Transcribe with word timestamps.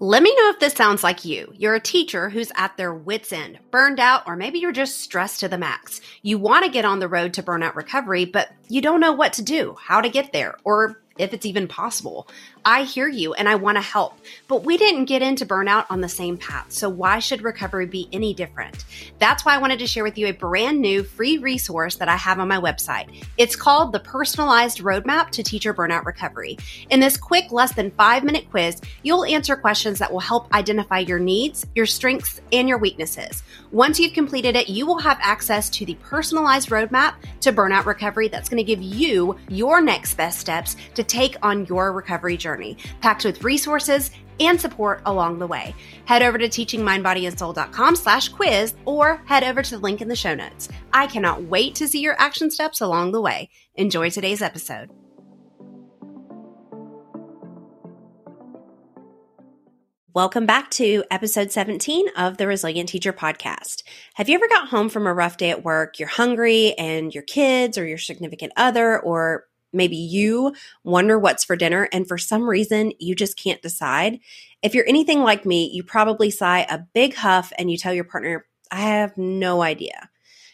Let 0.00 0.22
me 0.22 0.32
know 0.36 0.50
if 0.50 0.60
this 0.60 0.74
sounds 0.74 1.02
like 1.02 1.24
you. 1.24 1.52
You're 1.56 1.74
a 1.74 1.80
teacher 1.80 2.30
who's 2.30 2.52
at 2.54 2.76
their 2.76 2.94
wits' 2.94 3.32
end, 3.32 3.58
burned 3.72 3.98
out, 3.98 4.22
or 4.28 4.36
maybe 4.36 4.60
you're 4.60 4.70
just 4.70 5.00
stressed 5.00 5.40
to 5.40 5.48
the 5.48 5.58
max. 5.58 6.00
You 6.22 6.38
want 6.38 6.64
to 6.64 6.70
get 6.70 6.84
on 6.84 7.00
the 7.00 7.08
road 7.08 7.34
to 7.34 7.42
burnout 7.42 7.74
recovery, 7.74 8.24
but 8.24 8.48
you 8.68 8.80
don't 8.80 9.00
know 9.00 9.12
what 9.12 9.32
to 9.34 9.42
do, 9.42 9.74
how 9.80 10.00
to 10.00 10.08
get 10.08 10.32
there, 10.32 10.54
or 10.62 11.00
if 11.18 11.34
it's 11.34 11.46
even 11.46 11.68
possible. 11.68 12.28
I 12.64 12.82
hear 12.84 13.08
you 13.08 13.34
and 13.34 13.48
I 13.48 13.54
want 13.54 13.76
to 13.76 13.82
help, 13.82 14.18
but 14.46 14.64
we 14.64 14.76
didn't 14.76 15.06
get 15.06 15.22
into 15.22 15.46
burnout 15.46 15.86
on 15.90 16.00
the 16.00 16.08
same 16.08 16.36
path. 16.36 16.66
So 16.72 16.88
why 16.88 17.18
should 17.18 17.42
recovery 17.42 17.86
be 17.86 18.08
any 18.12 18.34
different? 18.34 18.84
That's 19.18 19.44
why 19.44 19.54
I 19.54 19.58
wanted 19.58 19.78
to 19.80 19.86
share 19.86 20.04
with 20.04 20.18
you 20.18 20.26
a 20.28 20.32
brand 20.32 20.80
new 20.80 21.02
free 21.02 21.38
resource 21.38 21.96
that 21.96 22.08
I 22.08 22.16
have 22.16 22.38
on 22.38 22.48
my 22.48 22.58
website. 22.58 23.24
It's 23.36 23.56
called 23.56 23.92
the 23.92 24.00
Personalized 24.00 24.78
Roadmap 24.78 25.30
to 25.30 25.42
Teacher 25.42 25.74
Burnout 25.74 26.04
Recovery. 26.04 26.58
In 26.90 27.00
this 27.00 27.16
quick, 27.16 27.50
less 27.52 27.74
than 27.74 27.90
five 27.92 28.24
minute 28.24 28.50
quiz, 28.50 28.80
you'll 29.02 29.24
answer 29.24 29.56
questions 29.56 29.98
that 29.98 30.12
will 30.12 30.20
help 30.20 30.52
identify 30.54 30.98
your 30.98 31.18
needs, 31.18 31.66
your 31.74 31.86
strengths, 31.86 32.40
and 32.52 32.68
your 32.68 32.78
weaknesses. 32.78 33.42
Once 33.72 33.98
you've 33.98 34.12
completed 34.12 34.56
it, 34.56 34.68
you 34.68 34.86
will 34.86 34.98
have 34.98 35.18
access 35.20 35.68
to 35.70 35.84
the 35.84 35.94
personalized 35.96 36.70
roadmap 36.70 37.14
to 37.40 37.52
burnout 37.52 37.86
recovery 37.86 38.28
that's 38.28 38.48
going 38.48 38.58
to 38.58 38.64
give 38.64 38.82
you 38.82 39.36
your 39.48 39.80
next 39.80 40.14
best 40.14 40.38
steps 40.38 40.76
to 40.94 41.02
take 41.08 41.36
on 41.42 41.66
your 41.66 41.92
recovery 41.92 42.36
journey, 42.36 42.76
packed 43.00 43.24
with 43.24 43.42
resources 43.42 44.10
and 44.40 44.60
support 44.60 45.02
along 45.06 45.38
the 45.38 45.46
way. 45.46 45.74
Head 46.04 46.22
over 46.22 46.38
to 46.38 46.48
teachingmindbodyandsoul.com 46.48 47.96
slash 47.96 48.28
quiz 48.28 48.74
or 48.84 49.22
head 49.26 49.44
over 49.44 49.62
to 49.62 49.70
the 49.70 49.78
link 49.78 50.00
in 50.00 50.08
the 50.08 50.16
show 50.16 50.34
notes. 50.34 50.68
I 50.92 51.06
cannot 51.06 51.44
wait 51.44 51.74
to 51.76 51.88
see 51.88 52.00
your 52.00 52.20
action 52.20 52.50
steps 52.50 52.80
along 52.80 53.12
the 53.12 53.20
way. 53.20 53.50
Enjoy 53.74 54.10
today's 54.10 54.42
episode. 54.42 54.90
Welcome 60.14 60.46
back 60.46 60.70
to 60.72 61.04
episode 61.12 61.52
17 61.52 62.08
of 62.16 62.38
the 62.38 62.48
Resilient 62.48 62.88
Teacher 62.88 63.12
Podcast. 63.12 63.84
Have 64.14 64.28
you 64.28 64.34
ever 64.34 64.48
got 64.48 64.66
home 64.66 64.88
from 64.88 65.06
a 65.06 65.14
rough 65.14 65.36
day 65.36 65.50
at 65.50 65.62
work? 65.62 66.00
You're 66.00 66.08
hungry 66.08 66.72
and 66.76 67.14
your 67.14 67.22
kids 67.22 67.78
or 67.78 67.86
your 67.86 67.98
significant 67.98 68.52
other 68.56 68.98
or 68.98 69.44
maybe 69.72 69.96
you 69.96 70.54
wonder 70.84 71.18
what's 71.18 71.44
for 71.44 71.56
dinner 71.56 71.88
and 71.92 72.06
for 72.06 72.18
some 72.18 72.48
reason 72.48 72.92
you 72.98 73.14
just 73.14 73.36
can't 73.36 73.62
decide. 73.62 74.20
If 74.62 74.74
you're 74.74 74.88
anything 74.88 75.22
like 75.22 75.46
me, 75.46 75.70
you 75.72 75.82
probably 75.82 76.30
sigh 76.30 76.66
a 76.68 76.78
big 76.78 77.14
huff 77.14 77.52
and 77.58 77.70
you 77.70 77.76
tell 77.76 77.92
your 77.92 78.04
partner, 78.04 78.46
I 78.70 78.80
have 78.80 79.16
no 79.16 79.62
idea. 79.62 80.10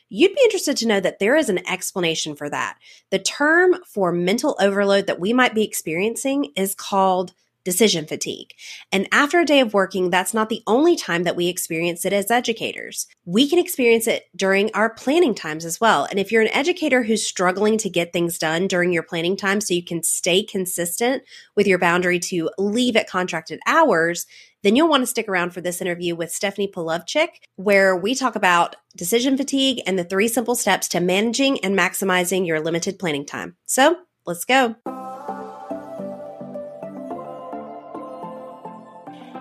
You'd 0.09 0.35
be 0.35 0.43
interested 0.45 0.77
to 0.79 0.87
know 0.87 1.01
that 1.01 1.19
there 1.19 1.37
is 1.37 1.49
an 1.49 1.67
explanation 1.69 2.37
for 2.37 2.49
that. 2.51 2.79
The 3.11 3.19
term 3.19 3.77
for 3.87 4.13
mental 4.13 4.57
overload 4.61 5.07
that 5.07 5.19
we 5.19 5.33
might 5.33 5.55
be 5.55 5.65
experiencing 5.65 6.53
is 6.57 6.75
called 6.75 7.33
decision 7.65 8.07
fatigue. 8.07 8.53
And 8.93 9.09
after 9.11 9.41
a 9.41 9.45
day 9.45 9.61
of 9.61 9.75
working, 9.75 10.11
that's 10.11 10.35
not 10.35 10.49
the 10.49 10.63
only 10.67 10.97
time 10.97 11.25
that 11.25 11.37
we 11.37 11.49
experience 11.49 12.05
it 12.05 12.13
as 12.13 12.31
educators. 12.31 13.07
We 13.25 13.49
can 13.49 13.59
experience 13.59 14.07
it 14.07 14.25
during 14.37 14.71
our 14.75 14.91
planning 14.91 15.35
times 15.35 15.65
as 15.65 15.81
well. 15.81 16.07
And 16.11 16.19
if 16.19 16.31
you're 16.31 16.43
an 16.43 16.49
educator 16.49 17.03
who's 17.03 17.27
struggling 17.27 17.79
to 17.79 17.91
get 17.91 18.13
things 18.13 18.39
done 18.39 18.69
during 18.69 18.93
your 18.93 19.03
planning 19.03 19.37
time 19.37 19.61
so 19.61 19.75
you 19.75 19.85
can 19.85 20.03
stay 20.03 20.43
consistent 20.43 21.23
with 21.57 21.67
your 21.67 21.79
boundary 21.79 22.19
to 22.21 22.51
leave 22.59 22.97
at 22.97 23.09
contracted 23.09 23.61
hours, 23.67 24.27
then 24.63 24.77
you'll 24.77 24.89
want 24.89 25.03
to 25.03 25.07
stick 25.07 25.29
around 25.29 25.51
for 25.51 25.61
this 25.61 25.81
interview 25.81 26.17
with 26.17 26.33
Stephanie 26.33 26.73
Palovchik, 26.75 27.29
where 27.57 27.95
we 27.95 28.15
talk 28.15 28.35
about 28.35 28.77
decision 28.97 29.37
fatigue 29.37 29.83
and 29.87 29.99
the 29.99 30.05
three 30.05 30.29
simple 30.29 30.55
steps 30.55 30.89
to 30.89 31.01
managing 31.01 31.63
and 31.63 31.79
maximizing 31.79 32.47
your 32.47 32.61
limited 32.61 32.99
planning 32.99 33.27
time. 33.27 33.57
So 33.67 33.99
let's 34.27 34.45
go. 34.47 35.04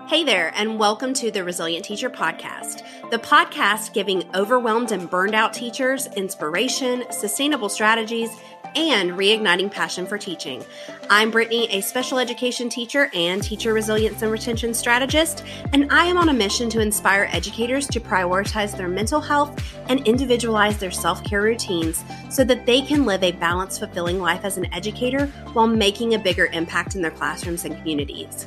Hey 0.06 0.22
there, 0.22 0.52
and 0.54 0.78
welcome 0.78 1.14
to 1.14 1.30
the 1.30 1.42
Resilient 1.42 1.82
Teacher 1.82 2.10
Podcast, 2.10 2.82
the 3.10 3.18
podcast 3.18 3.94
giving 3.94 4.22
overwhelmed 4.36 4.92
and 4.92 5.08
burned 5.08 5.34
out 5.34 5.54
teachers 5.54 6.08
inspiration, 6.08 7.04
sustainable 7.10 7.70
strategies, 7.70 8.28
and 8.76 9.12
reigniting 9.12 9.70
passion 9.70 10.04
for 10.04 10.18
teaching. 10.18 10.62
I'm 11.08 11.30
Brittany, 11.30 11.68
a 11.70 11.80
special 11.80 12.18
education 12.18 12.68
teacher 12.68 13.10
and 13.14 13.42
teacher 13.42 13.72
resilience 13.72 14.20
and 14.20 14.30
retention 14.30 14.74
strategist, 14.74 15.42
and 15.72 15.90
I 15.90 16.04
am 16.04 16.18
on 16.18 16.28
a 16.28 16.34
mission 16.34 16.68
to 16.70 16.80
inspire 16.80 17.30
educators 17.32 17.86
to 17.88 17.98
prioritize 17.98 18.76
their 18.76 18.88
mental 18.88 19.22
health 19.22 19.58
and 19.88 20.06
individualize 20.06 20.76
their 20.76 20.90
self 20.90 21.24
care 21.24 21.40
routines 21.40 22.04
so 22.28 22.44
that 22.44 22.66
they 22.66 22.82
can 22.82 23.06
live 23.06 23.22
a 23.22 23.32
balanced, 23.32 23.78
fulfilling 23.78 24.20
life 24.20 24.44
as 24.44 24.58
an 24.58 24.72
educator 24.74 25.28
while 25.54 25.66
making 25.66 26.12
a 26.12 26.18
bigger 26.18 26.46
impact 26.52 26.94
in 26.94 27.00
their 27.00 27.10
classrooms 27.10 27.64
and 27.64 27.74
communities. 27.78 28.46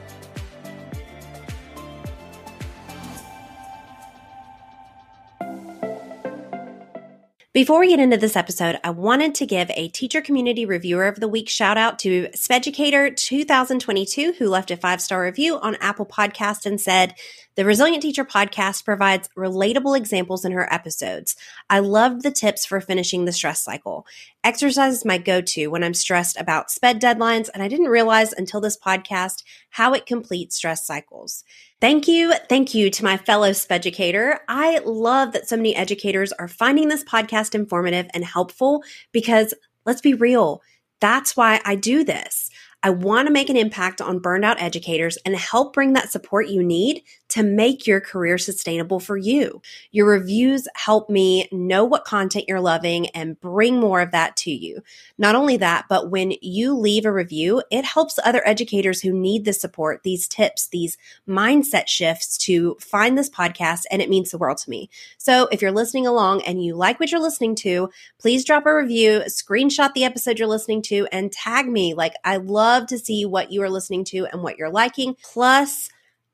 Before 7.53 7.81
we 7.81 7.89
get 7.89 7.99
into 7.99 8.15
this 8.15 8.37
episode, 8.37 8.79
I 8.81 8.91
wanted 8.91 9.35
to 9.35 9.45
give 9.45 9.69
a 9.71 9.89
Teacher 9.89 10.21
Community 10.21 10.65
Reviewer 10.65 11.05
of 11.09 11.19
the 11.19 11.27
Week 11.27 11.49
shout 11.49 11.77
out 11.77 11.99
to 11.99 12.29
Speducator 12.29 13.13
2022, 13.13 14.35
who 14.39 14.47
left 14.47 14.71
a 14.71 14.77
five 14.77 15.01
star 15.01 15.21
review 15.21 15.59
on 15.59 15.75
Apple 15.81 16.05
Podcast 16.05 16.65
and 16.65 16.79
said, 16.79 17.13
the 17.55 17.65
Resilient 17.65 18.01
Teacher 18.01 18.23
podcast 18.23 18.85
provides 18.85 19.27
relatable 19.37 19.97
examples 19.97 20.45
in 20.45 20.53
her 20.53 20.73
episodes. 20.73 21.35
I 21.69 21.79
loved 21.79 22.23
the 22.23 22.31
tips 22.31 22.65
for 22.65 22.79
finishing 22.79 23.25
the 23.25 23.33
stress 23.33 23.61
cycle. 23.61 24.05
Exercise 24.45 24.93
is 24.93 25.05
my 25.05 25.17
go 25.17 25.41
to 25.41 25.67
when 25.67 25.83
I'm 25.83 25.93
stressed 25.93 26.39
about 26.39 26.71
SPED 26.71 27.01
deadlines, 27.01 27.49
and 27.53 27.61
I 27.61 27.67
didn't 27.67 27.89
realize 27.89 28.31
until 28.31 28.61
this 28.61 28.77
podcast 28.77 29.43
how 29.71 29.91
it 29.93 30.05
completes 30.05 30.55
stress 30.55 30.87
cycles. 30.87 31.43
Thank 31.81 32.07
you. 32.07 32.31
Thank 32.47 32.75
you 32.75 32.91
to 32.91 33.03
my 33.03 33.17
fellow 33.17 33.49
Speducator. 33.49 34.37
I 34.47 34.79
love 34.85 35.31
that 35.33 35.49
so 35.49 35.57
many 35.57 35.75
educators 35.75 36.31
are 36.33 36.47
finding 36.47 36.89
this 36.89 37.03
podcast 37.03 37.55
informative 37.55 38.05
and 38.13 38.23
helpful 38.23 38.83
because 39.11 39.55
let's 39.83 39.99
be 39.99 40.13
real, 40.13 40.61
that's 40.99 41.35
why 41.35 41.59
I 41.65 41.73
do 41.73 42.03
this. 42.03 42.51
I 42.83 42.89
want 42.89 43.27
to 43.27 43.33
make 43.33 43.49
an 43.49 43.57
impact 43.57 44.01
on 44.01 44.19
burned 44.19 44.43
out 44.43 44.61
educators 44.61 45.17
and 45.25 45.35
help 45.35 45.73
bring 45.73 45.93
that 45.93 46.11
support 46.11 46.47
you 46.47 46.63
need 46.63 47.03
to 47.29 47.43
make 47.43 47.85
your 47.85 48.01
career 48.01 48.37
sustainable 48.37 48.99
for 48.99 49.17
you. 49.17 49.61
Your 49.91 50.07
reviews 50.07 50.67
help 50.75 51.09
me 51.09 51.47
know 51.51 51.85
what 51.85 52.05
content 52.05 52.45
you're 52.47 52.59
loving 52.59 53.07
and 53.09 53.39
bring 53.39 53.79
more 53.79 54.01
of 54.01 54.11
that 54.11 54.35
to 54.37 54.51
you. 54.51 54.81
Not 55.17 55.35
only 55.35 55.57
that, 55.57 55.85
but 55.89 56.09
when 56.09 56.33
you 56.41 56.75
leave 56.75 57.05
a 57.05 57.11
review, 57.11 57.61
it 57.69 57.85
helps 57.85 58.17
other 58.23 58.45
educators 58.45 59.01
who 59.01 59.13
need 59.13 59.45
the 59.45 59.53
support, 59.53 60.01
these 60.03 60.27
tips, 60.27 60.67
these 60.67 60.97
mindset 61.29 61.87
shifts 61.87 62.37
to 62.39 62.75
find 62.81 63.17
this 63.17 63.29
podcast, 63.29 63.83
and 63.91 64.01
it 64.01 64.09
means 64.09 64.31
the 64.31 64.37
world 64.37 64.57
to 64.57 64.69
me. 64.69 64.89
So 65.17 65.47
if 65.51 65.61
you're 65.61 65.71
listening 65.71 66.07
along 66.07 66.41
and 66.41 66.63
you 66.63 66.75
like 66.75 66.99
what 66.99 67.11
you're 67.11 67.21
listening 67.21 67.55
to, 67.57 67.89
please 68.19 68.43
drop 68.43 68.65
a 68.65 68.75
review, 68.75 69.21
screenshot 69.27 69.93
the 69.93 70.03
episode 70.03 70.39
you're 70.39 70.47
listening 70.47 70.81
to, 70.83 71.07
and 71.11 71.31
tag 71.31 71.67
me. 71.67 71.93
Like, 71.93 72.13
I 72.23 72.37
love 72.37 72.70
to 72.79 72.97
see 72.97 73.25
what 73.25 73.51
you 73.51 73.61
are 73.63 73.69
listening 73.69 74.03
to 74.05 74.25
and 74.25 74.41
what 74.41 74.57
you're 74.57 74.69
liking. 74.69 75.15
Plus, 75.21 75.89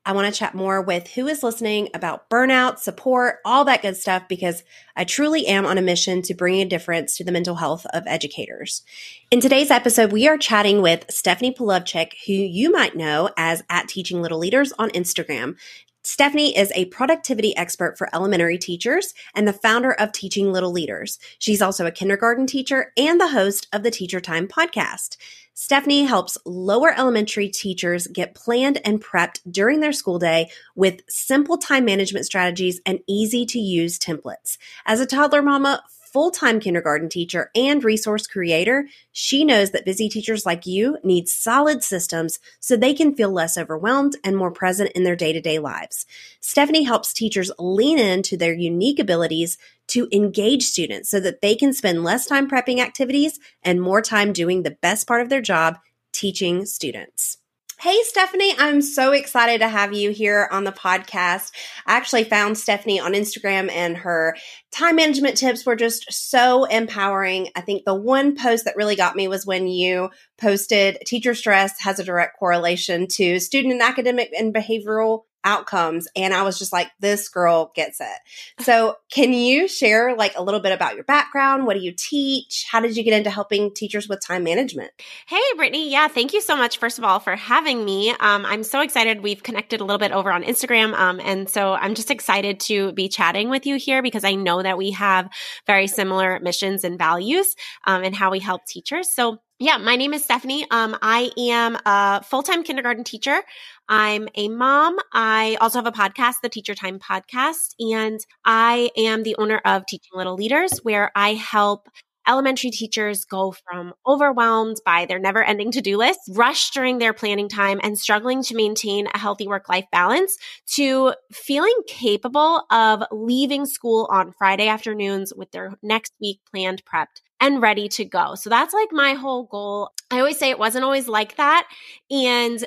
I 0.08 0.12
want 0.12 0.32
to 0.32 0.38
chat 0.38 0.54
more 0.54 0.80
with 0.80 1.06
who 1.08 1.26
is 1.26 1.42
listening 1.42 1.90
about 1.92 2.30
burnout, 2.30 2.78
support, 2.78 3.40
all 3.44 3.66
that 3.66 3.82
good 3.82 3.94
stuff, 3.94 4.22
because 4.26 4.62
I 4.96 5.04
truly 5.04 5.46
am 5.46 5.66
on 5.66 5.76
a 5.76 5.82
mission 5.82 6.22
to 6.22 6.34
bring 6.34 6.62
a 6.62 6.64
difference 6.64 7.16
to 7.18 7.24
the 7.24 7.32
mental 7.32 7.56
health 7.56 7.84
of 7.92 8.04
educators. 8.06 8.82
In 9.30 9.40
today's 9.40 9.70
episode, 9.70 10.10
we 10.10 10.26
are 10.26 10.38
chatting 10.38 10.80
with 10.80 11.04
Stephanie 11.10 11.52
Palovchik, 11.52 12.12
who 12.26 12.32
you 12.32 12.72
might 12.72 12.96
know 12.96 13.28
as 13.36 13.62
at 13.68 13.88
Teaching 13.88 14.22
Little 14.22 14.38
Leaders 14.38 14.72
on 14.78 14.88
Instagram. 14.90 15.56
Stephanie 16.04 16.56
is 16.56 16.72
a 16.74 16.86
productivity 16.86 17.56
expert 17.56 17.98
for 17.98 18.08
elementary 18.14 18.56
teachers 18.56 19.14
and 19.34 19.46
the 19.46 19.52
founder 19.52 19.92
of 19.92 20.12
Teaching 20.12 20.52
Little 20.52 20.70
Leaders. 20.70 21.18
She's 21.38 21.60
also 21.60 21.86
a 21.86 21.90
kindergarten 21.90 22.46
teacher 22.46 22.92
and 22.96 23.20
the 23.20 23.28
host 23.28 23.66
of 23.72 23.82
the 23.82 23.90
Teacher 23.90 24.20
Time 24.20 24.46
podcast. 24.46 25.16
Stephanie 25.54 26.04
helps 26.04 26.38
lower 26.46 26.94
elementary 26.96 27.48
teachers 27.48 28.06
get 28.06 28.36
planned 28.36 28.80
and 28.84 29.02
prepped 29.02 29.40
during 29.50 29.80
their 29.80 29.92
school 29.92 30.20
day 30.20 30.48
with 30.76 31.00
simple 31.08 31.58
time 31.58 31.84
management 31.84 32.24
strategies 32.24 32.80
and 32.86 33.00
easy 33.08 33.44
to 33.44 33.58
use 33.58 33.98
templates. 33.98 34.56
As 34.86 35.00
a 35.00 35.06
toddler 35.06 35.42
mama, 35.42 35.82
full 36.12 36.30
time 36.30 36.60
kindergarten 36.60 37.08
teacher 37.08 37.50
and 37.54 37.82
resource 37.84 38.26
creator, 38.26 38.86
she 39.12 39.44
knows 39.44 39.70
that 39.70 39.84
busy 39.84 40.08
teachers 40.08 40.46
like 40.46 40.66
you 40.66 40.98
need 41.02 41.28
solid 41.28 41.82
systems 41.82 42.38
so 42.60 42.76
they 42.76 42.94
can 42.94 43.14
feel 43.14 43.30
less 43.30 43.56
overwhelmed 43.58 44.16
and 44.24 44.36
more 44.36 44.50
present 44.50 44.90
in 44.92 45.04
their 45.04 45.16
day 45.16 45.32
to 45.32 45.40
day 45.40 45.58
lives. 45.58 46.06
Stephanie 46.40 46.84
helps 46.84 47.12
teachers 47.12 47.50
lean 47.58 47.98
into 47.98 48.36
their 48.36 48.54
unique 48.54 48.98
abilities 48.98 49.58
to 49.88 50.08
engage 50.12 50.64
students 50.64 51.10
so 51.10 51.20
that 51.20 51.40
they 51.40 51.54
can 51.54 51.72
spend 51.72 52.04
less 52.04 52.26
time 52.26 52.48
prepping 52.48 52.78
activities 52.78 53.38
and 53.62 53.80
more 53.80 54.02
time 54.02 54.32
doing 54.32 54.62
the 54.62 54.76
best 54.82 55.06
part 55.06 55.22
of 55.22 55.28
their 55.28 55.42
job, 55.42 55.78
teaching 56.12 56.66
students. 56.66 57.38
Hey, 57.80 58.02
Stephanie, 58.02 58.56
I'm 58.58 58.82
so 58.82 59.12
excited 59.12 59.60
to 59.60 59.68
have 59.68 59.92
you 59.92 60.10
here 60.10 60.48
on 60.50 60.64
the 60.64 60.72
podcast. 60.72 61.52
I 61.86 61.94
actually 61.96 62.24
found 62.24 62.58
Stephanie 62.58 62.98
on 62.98 63.12
Instagram 63.12 63.70
and 63.70 63.98
her 63.98 64.36
time 64.72 64.96
management 64.96 65.36
tips 65.36 65.64
were 65.64 65.76
just 65.76 66.12
so 66.12 66.64
empowering. 66.64 67.50
I 67.54 67.60
think 67.60 67.84
the 67.84 67.94
one 67.94 68.34
post 68.34 68.64
that 68.64 68.74
really 68.74 68.96
got 68.96 69.14
me 69.14 69.28
was 69.28 69.46
when 69.46 69.68
you 69.68 70.10
posted 70.38 70.98
teacher 71.06 71.36
stress 71.36 71.80
has 71.80 72.00
a 72.00 72.04
direct 72.04 72.36
correlation 72.36 73.06
to 73.12 73.38
student 73.38 73.74
and 73.74 73.82
academic 73.82 74.32
and 74.36 74.52
behavioral 74.52 75.26
outcomes 75.44 76.08
and 76.16 76.34
i 76.34 76.42
was 76.42 76.58
just 76.58 76.72
like 76.72 76.90
this 77.00 77.28
girl 77.28 77.72
gets 77.74 78.00
it. 78.00 78.64
So 78.64 78.96
can 79.10 79.32
you 79.32 79.68
share 79.68 80.16
like 80.16 80.36
a 80.36 80.42
little 80.42 80.60
bit 80.60 80.72
about 80.72 80.94
your 80.94 81.04
background? 81.04 81.66
What 81.66 81.74
do 81.74 81.80
you 81.80 81.92
teach? 81.92 82.66
How 82.70 82.80
did 82.80 82.96
you 82.96 83.02
get 83.02 83.16
into 83.16 83.30
helping 83.30 83.72
teachers 83.72 84.08
with 84.08 84.24
time 84.24 84.44
management? 84.44 84.90
Hey 85.26 85.40
brittany. 85.56 85.90
Yeah 85.90 86.08
thank 86.08 86.32
you 86.32 86.40
so 86.40 86.56
much 86.56 86.78
first 86.78 86.98
of 86.98 87.04
all 87.04 87.20
for 87.20 87.36
having 87.36 87.84
me. 87.84 88.10
Um, 88.10 88.44
i'm 88.46 88.62
so 88.62 88.80
excited 88.80 89.22
we've 89.22 89.42
connected 89.42 89.80
a 89.80 89.84
little 89.84 89.98
bit 89.98 90.12
over 90.12 90.30
on 90.30 90.42
instagram 90.42 90.94
um, 90.94 91.20
and 91.20 91.48
so 91.48 91.72
i'm 91.74 91.94
just 91.94 92.10
excited 92.10 92.60
to 92.60 92.92
be 92.92 93.08
chatting 93.08 93.48
with 93.48 93.66
you 93.66 93.76
here 93.76 94.02
because 94.02 94.24
i 94.24 94.34
know 94.34 94.62
that 94.62 94.78
we 94.78 94.90
have 94.92 95.28
very 95.66 95.86
similar 95.86 96.40
missions 96.40 96.84
and 96.84 96.98
values 96.98 97.54
um, 97.84 98.02
and 98.02 98.14
how 98.14 98.30
we 98.30 98.38
help 98.38 98.64
teachers. 98.66 99.10
So 99.10 99.38
yeah, 99.58 99.76
my 99.76 99.96
name 99.96 100.14
is 100.14 100.22
Stephanie. 100.22 100.64
Um, 100.70 100.96
I 101.02 101.32
am 101.36 101.76
a 101.84 102.22
full 102.22 102.44
time 102.44 102.62
kindergarten 102.62 103.02
teacher. 103.02 103.40
I'm 103.88 104.28
a 104.36 104.48
mom. 104.48 104.98
I 105.12 105.56
also 105.60 105.78
have 105.78 105.86
a 105.86 105.92
podcast, 105.92 106.36
the 106.42 106.48
Teacher 106.48 106.76
Time 106.76 107.00
Podcast, 107.00 107.74
and 107.80 108.20
I 108.44 108.90
am 108.96 109.24
the 109.24 109.34
owner 109.36 109.60
of 109.64 109.84
Teaching 109.86 110.12
Little 110.14 110.36
Leaders, 110.36 110.78
where 110.84 111.10
I 111.16 111.34
help 111.34 111.88
elementary 112.28 112.70
teachers 112.70 113.24
go 113.24 113.52
from 113.52 113.94
overwhelmed 114.06 114.76
by 114.84 115.06
their 115.06 115.18
never 115.18 115.42
ending 115.42 115.72
to 115.72 115.80
do 115.80 115.96
list, 115.96 116.20
rushed 116.28 116.72
during 116.74 116.98
their 116.98 117.14
planning 117.14 117.48
time, 117.48 117.80
and 117.82 117.98
struggling 117.98 118.44
to 118.44 118.54
maintain 118.54 119.08
a 119.12 119.18
healthy 119.18 119.48
work 119.48 119.68
life 119.68 119.86
balance 119.90 120.36
to 120.66 121.14
feeling 121.32 121.74
capable 121.88 122.62
of 122.70 123.02
leaving 123.10 123.66
school 123.66 124.06
on 124.12 124.34
Friday 124.38 124.68
afternoons 124.68 125.32
with 125.34 125.50
their 125.50 125.72
next 125.82 126.12
week 126.20 126.38
planned 126.52 126.82
prepped 126.84 127.22
and 127.40 127.62
ready 127.62 127.88
to 127.88 128.04
go. 128.04 128.34
So 128.34 128.50
that's 128.50 128.74
like 128.74 128.88
my 128.92 129.14
whole 129.14 129.44
goal. 129.44 129.90
I 130.10 130.18
always 130.18 130.38
say 130.38 130.50
it 130.50 130.58
wasn't 130.58 130.84
always 130.84 131.08
like 131.08 131.36
that. 131.36 131.68
And 132.10 132.66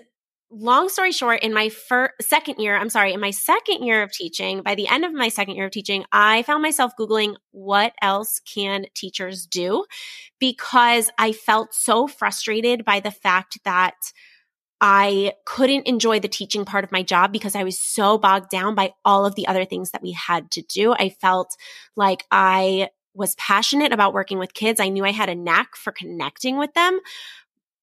long 0.52 0.90
story 0.90 1.12
short, 1.12 1.42
in 1.44 1.54
my 1.54 1.70
first, 1.70 2.14
second 2.22 2.60
year, 2.60 2.76
I'm 2.76 2.90
sorry, 2.90 3.14
in 3.14 3.20
my 3.20 3.32
second 3.32 3.84
year 3.84 4.04
of 4.04 4.12
teaching, 4.12 4.62
by 4.62 4.76
the 4.76 4.88
end 4.88 5.06
of 5.06 5.14
my 5.14 5.30
second 5.30 5.56
year 5.56 5.66
of 5.66 5.72
teaching, 5.72 6.06
I 6.12 6.44
found 6.44 6.62
myself 6.62 6.94
Googling 7.00 7.36
what 7.52 7.94
else 8.02 8.40
can 8.40 8.86
teachers 8.94 9.46
do 9.46 9.86
because 10.40 11.10
I 11.18 11.32
felt 11.32 11.74
so 11.74 12.08
frustrated 12.08 12.84
by 12.86 13.00
the 13.00 13.12
fact 13.12 13.60
that 13.64 13.96
I 14.84 15.34
couldn't 15.46 15.88
enjoy 15.88 16.20
the 16.20 16.28
teaching 16.28 16.66
part 16.66 16.84
of 16.84 16.92
my 16.92 17.04
job 17.04 17.32
because 17.32 17.56
I 17.56 17.64
was 17.64 17.80
so 17.80 18.18
bogged 18.18 18.50
down 18.50 18.74
by 18.74 18.94
all 19.06 19.26
of 19.26 19.36
the 19.36 19.48
other 19.48 19.64
things 19.64 19.92
that 19.92 20.02
we 20.02 20.12
had 20.12 20.50
to 20.52 20.64
do. 20.64 20.94
I 20.94 21.10
felt 21.10 21.56
like 21.96 22.26
I 22.32 22.90
was 23.14 23.36
passionate 23.36 23.92
about 23.92 24.14
working 24.14 24.40
with 24.40 24.54
kids. 24.54 24.80
I 24.80 24.90
knew 24.90 25.06
I 25.06 25.12
had 25.12 25.30
a 25.30 25.36
knack 25.36 25.76
for 25.76 25.92
connecting 25.92 26.58
with 26.58 26.74
them, 26.74 27.00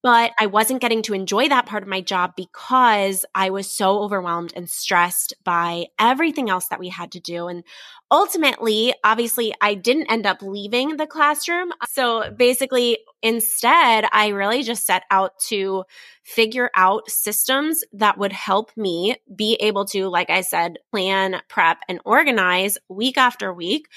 but 0.02 0.30
I 0.38 0.46
wasn't 0.46 0.80
getting 0.80 1.02
to 1.02 1.14
enjoy 1.14 1.48
that 1.48 1.66
part 1.66 1.82
of 1.82 1.88
my 1.88 2.00
job 2.00 2.34
because 2.36 3.24
I 3.34 3.50
was 3.50 3.70
so 3.70 3.98
overwhelmed 4.00 4.52
and 4.54 4.70
stressed 4.70 5.34
by 5.42 5.86
everything 5.98 6.48
else 6.48 6.68
that 6.68 6.78
we 6.78 6.88
had 6.88 7.12
to 7.12 7.20
do. 7.20 7.48
And 7.48 7.64
ultimately, 8.10 8.94
obviously, 9.02 9.52
I 9.60 9.74
didn't 9.74 10.10
end 10.10 10.24
up 10.24 10.40
leaving 10.40 10.96
the 10.96 11.06
classroom. 11.06 11.72
So 11.88 12.30
basically, 12.30 12.98
instead, 13.22 14.06
I 14.12 14.28
really 14.28 14.62
just 14.62 14.86
set 14.86 15.02
out 15.10 15.32
to 15.48 15.84
figure 16.22 16.70
out 16.76 17.10
systems 17.10 17.82
that 17.92 18.18
would 18.18 18.32
help 18.32 18.70
me 18.76 19.16
be 19.34 19.54
able 19.56 19.84
to, 19.86 20.08
like 20.08 20.30
I 20.30 20.42
said, 20.42 20.78
plan, 20.92 21.42
prep, 21.48 21.78
and 21.88 22.00
organize 22.04 22.78
week 22.88 23.18
after 23.18 23.52
week 23.52 23.88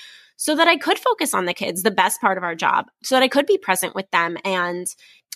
so 0.41 0.55
that 0.55 0.67
I 0.67 0.75
could 0.75 0.97
focus 0.97 1.35
on 1.35 1.45
the 1.45 1.53
kids, 1.53 1.83
the 1.83 1.91
best 1.91 2.19
part 2.19 2.35
of 2.35 2.43
our 2.43 2.55
job, 2.55 2.87
so 3.03 3.13
that 3.13 3.21
I 3.21 3.27
could 3.27 3.45
be 3.45 3.59
present 3.59 3.93
with 3.93 4.09
them 4.09 4.37
and 4.43 4.87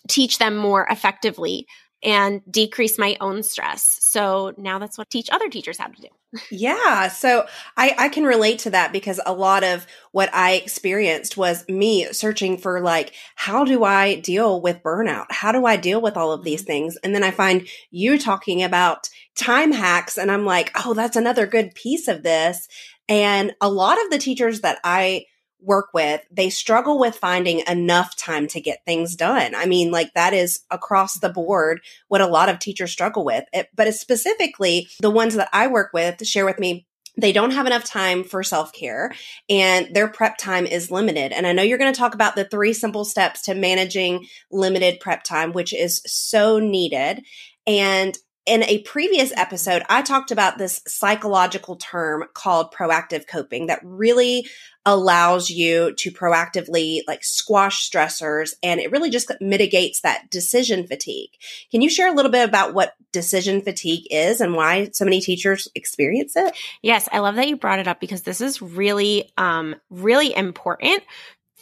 teach 0.08 0.40
them 0.40 0.56
more 0.56 0.88
effectively 0.90 1.68
and 2.02 2.42
decrease 2.50 2.98
my 2.98 3.16
own 3.22 3.44
stress. 3.44 4.00
So 4.02 4.54
now 4.58 4.80
that's 4.80 4.98
what 4.98 5.06
I 5.06 5.12
teach 5.12 5.30
other 5.32 5.48
teachers 5.48 5.78
how 5.78 5.90
to 5.90 6.02
do. 6.02 6.08
yeah. 6.52 7.08
So 7.10 7.46
I, 7.78 7.94
I 8.00 8.10
can 8.10 8.24
relate 8.24 8.60
to 8.60 8.72
that 8.72 8.92
because 8.92 9.22
a 9.24 9.32
lot 9.32 9.64
of 9.64 9.86
what 10.12 10.34
I 10.34 10.54
experienced 10.54 11.38
was 11.38 11.70
me 11.70 12.12
searching 12.12 12.58
for 12.58 12.82
like, 12.82 13.14
how 13.36 13.64
do 13.64 13.84
I 13.84 14.16
deal 14.16 14.60
with 14.60 14.82
burnout? 14.82 15.28
How 15.30 15.52
do 15.52 15.68
I 15.68 15.78
deal 15.78 16.02
with 16.02 16.18
all 16.18 16.32
of 16.32 16.44
these 16.44 16.62
mm-hmm. 16.62 16.68
things? 16.68 16.98
And 17.04 17.14
then 17.14 17.24
I 17.24 17.30
find 17.30 17.68
you 17.92 18.18
talking 18.18 18.64
about 18.64 19.08
time 19.36 19.72
hacks 19.72 20.18
and 20.18 20.32
I'm 20.32 20.46
like, 20.46 20.72
oh, 20.84 20.96
that's 20.96 21.16
another 21.16 21.46
good 21.46 21.76
piece 21.76 22.08
of 22.08 22.24
this. 22.24 22.68
And 23.08 23.54
a 23.62 23.70
lot 23.70 24.04
of 24.04 24.10
the 24.10 24.18
teachers 24.18 24.62
that 24.62 24.80
I 24.84 25.26
work 25.62 25.88
with, 25.94 26.22
they 26.32 26.50
struggle 26.50 27.00
with 27.00 27.16
finding 27.16 27.64
enough 27.68 28.16
time 28.16 28.48
to 28.48 28.62
get 28.62 28.86
things 28.86 29.16
done. 29.16 29.56
I 29.56 29.66
mean, 29.66 29.92
like 29.92 30.14
that 30.14 30.34
is 30.34 30.62
across 30.70 31.20
the 31.20 31.30
board 31.30 31.82
what 32.08 32.22
a 32.22 32.28
lot 32.28 32.50
of 32.50 32.60
teachers 32.60 32.92
struggle 32.92 33.26
with. 33.26 33.46
It, 33.52 33.70
but 33.76 33.94
specifically, 33.94 34.88
the 35.02 35.10
ones 35.10 35.36
that 35.36 35.50
I 35.52 35.68
work 35.68 35.92
with 35.94 36.26
share 36.26 36.46
with 36.46 36.60
me 36.60 36.86
they 37.18 37.32
don't 37.32 37.52
have 37.52 37.66
enough 37.66 37.86
time 37.86 38.24
for 38.24 38.44
self 38.44 38.74
care 38.74 39.14
and 39.50 39.94
their 39.94 40.08
prep 40.08 40.38
time 40.38 40.66
is 40.66 40.92
limited. 40.92 41.32
And 41.32 41.48
I 41.48 41.54
know 41.54 41.64
you're 41.64 41.78
going 41.78 41.94
to 41.94 41.98
talk 41.98 42.14
about 42.14 42.36
the 42.36 42.46
three 42.46 42.74
simple 42.74 43.06
steps 43.06 43.44
to 43.44 43.56
managing 43.56 44.28
limited 44.52 45.00
prep 45.00 45.24
time, 45.24 45.54
which 45.54 45.74
is 45.74 46.02
so 46.06 46.60
needed. 46.60 47.24
And 47.66 48.18
in 48.46 48.64
a 48.64 48.80
previous 48.80 49.32
episode, 49.36 49.84
I 49.90 50.02
talked 50.02 50.32
about 50.32 50.58
this 50.58 50.82
psychological 50.88 51.76
term 51.78 52.26
called 52.34 52.74
proactive 52.74 53.28
coping 53.28 53.68
that 53.68 53.80
really 53.84 54.48
allows 54.86 55.50
you 55.50 55.94
to 55.96 56.12
proactively 56.12 57.02
like 57.08 57.24
squash 57.24 57.90
stressors 57.90 58.54
and 58.62 58.80
it 58.80 58.92
really 58.92 59.10
just 59.10 59.32
mitigates 59.42 60.02
that 60.02 60.30
decision 60.30 60.86
fatigue. 60.86 61.32
Can 61.72 61.82
you 61.82 61.90
share 61.90 62.08
a 62.08 62.16
little 62.16 62.30
bit 62.30 62.48
about 62.48 62.76
what 62.76 62.94
decision 63.12 63.62
fatigue 63.62 64.06
is 64.12 64.42
and 64.42 64.54
why 64.54 64.90
so 64.94 65.04
many 65.04 65.22
teachers 65.22 65.68
experience 65.74 66.36
it? 66.36 66.56
Yes, 66.84 67.10
I 67.12 67.20
love 67.20 67.36
that 67.36 67.48
you 67.48 67.58
brought 67.58 67.80
it 67.80 67.88
up 67.88 68.00
because 68.00 68.22
this 68.22 68.42
is 68.42 68.62
really 68.62 69.32
um 69.38 69.76
really 69.90 70.36
important 70.36 71.02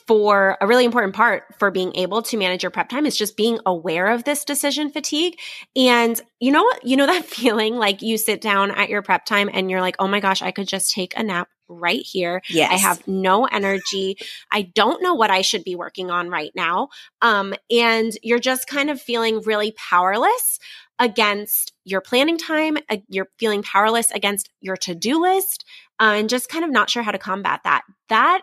for 0.07 0.57
a 0.61 0.67
really 0.67 0.85
important 0.85 1.15
part 1.15 1.43
for 1.59 1.71
being 1.71 1.95
able 1.95 2.21
to 2.23 2.37
manage 2.37 2.63
your 2.63 2.71
prep 2.71 2.89
time 2.89 3.05
is 3.05 3.15
just 3.15 3.37
being 3.37 3.59
aware 3.65 4.07
of 4.07 4.23
this 4.23 4.43
decision 4.43 4.89
fatigue. 4.89 5.37
And 5.75 6.19
you 6.39 6.51
know 6.51 6.63
what? 6.63 6.85
You 6.85 6.97
know 6.97 7.07
that 7.07 7.25
feeling 7.25 7.75
like 7.75 8.01
you 8.01 8.17
sit 8.17 8.41
down 8.41 8.71
at 8.71 8.89
your 8.89 9.01
prep 9.01 9.25
time 9.25 9.49
and 9.51 9.69
you're 9.69 9.81
like, 9.81 9.95
oh 9.99 10.07
my 10.07 10.19
gosh, 10.19 10.41
I 10.41 10.51
could 10.51 10.67
just 10.67 10.93
take 10.93 11.13
a 11.17 11.23
nap 11.23 11.47
right 11.69 12.01
here. 12.03 12.41
Yes. 12.49 12.71
I 12.71 12.77
have 12.77 13.07
no 13.07 13.45
energy. 13.45 14.17
I 14.51 14.63
don't 14.63 15.01
know 15.01 15.13
what 15.13 15.31
I 15.31 15.41
should 15.41 15.63
be 15.63 15.75
working 15.75 16.11
on 16.11 16.29
right 16.29 16.51
now. 16.55 16.89
Um, 17.21 17.53
and 17.71 18.11
you're 18.21 18.39
just 18.39 18.67
kind 18.67 18.89
of 18.89 19.01
feeling 19.01 19.41
really 19.41 19.71
powerless 19.71 20.59
against 20.99 21.73
your 21.85 22.01
planning 22.01 22.37
time. 22.37 22.77
Uh, 22.89 22.97
you're 23.07 23.29
feeling 23.39 23.63
powerless 23.63 24.11
against 24.11 24.49
your 24.61 24.77
to 24.77 24.93
do 24.93 25.21
list 25.21 25.65
uh, 25.99 26.13
and 26.15 26.29
just 26.29 26.49
kind 26.49 26.63
of 26.63 26.71
not 26.71 26.89
sure 26.89 27.03
how 27.03 27.11
to 27.11 27.17
combat 27.17 27.61
that. 27.63 27.83
That 28.09 28.41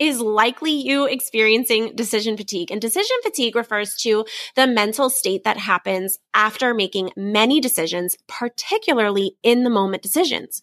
is 0.00 0.18
likely 0.18 0.72
you 0.72 1.04
experiencing 1.04 1.94
decision 1.94 2.36
fatigue. 2.36 2.72
And 2.72 2.80
decision 2.80 3.16
fatigue 3.22 3.54
refers 3.54 3.94
to 3.98 4.24
the 4.56 4.66
mental 4.66 5.10
state 5.10 5.44
that 5.44 5.58
happens 5.58 6.18
after 6.32 6.72
making 6.72 7.10
many 7.16 7.60
decisions, 7.60 8.16
particularly 8.26 9.36
in 9.42 9.62
the 9.62 9.70
moment 9.70 10.02
decisions, 10.02 10.62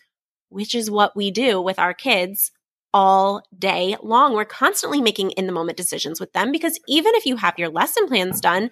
which 0.49 0.73
is 0.73 0.89
what 0.89 1.15
we 1.15 1.29
do 1.29 1.61
with 1.61 1.77
our 1.77 1.93
kids 1.93 2.51
all 2.93 3.43
day 3.57 3.95
long. 4.01 4.33
We're 4.33 4.45
constantly 4.45 5.01
making 5.01 5.31
in 5.31 5.45
the 5.45 5.53
moment 5.53 5.77
decisions 5.77 6.19
with 6.19 6.33
them 6.33 6.51
because 6.51 6.79
even 6.87 7.13
if 7.13 7.27
you 7.27 7.35
have 7.35 7.59
your 7.59 7.69
lesson 7.69 8.07
plans 8.07 8.41
done, 8.41 8.71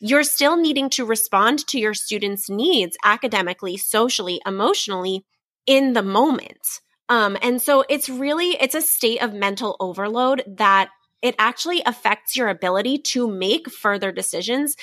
you're 0.00 0.24
still 0.24 0.56
needing 0.56 0.90
to 0.90 1.04
respond 1.04 1.64
to 1.68 1.78
your 1.78 1.94
students' 1.94 2.50
needs 2.50 2.96
academically, 3.04 3.76
socially, 3.76 4.40
emotionally 4.44 5.24
in 5.66 5.92
the 5.92 6.02
moment. 6.02 6.80
Um, 7.10 7.36
and 7.42 7.60
so 7.60 7.84
it's 7.88 8.08
really, 8.08 8.56
it's 8.60 8.74
a 8.74 8.80
state 8.80 9.20
of 9.20 9.34
mental 9.34 9.76
overload 9.80 10.42
that 10.46 10.88
it 11.20 11.34
actually 11.38 11.82
affects 11.84 12.36
your 12.36 12.48
ability 12.48 12.98
to 12.98 13.28
make 13.28 13.70
further 13.70 14.10
decisions 14.12 14.76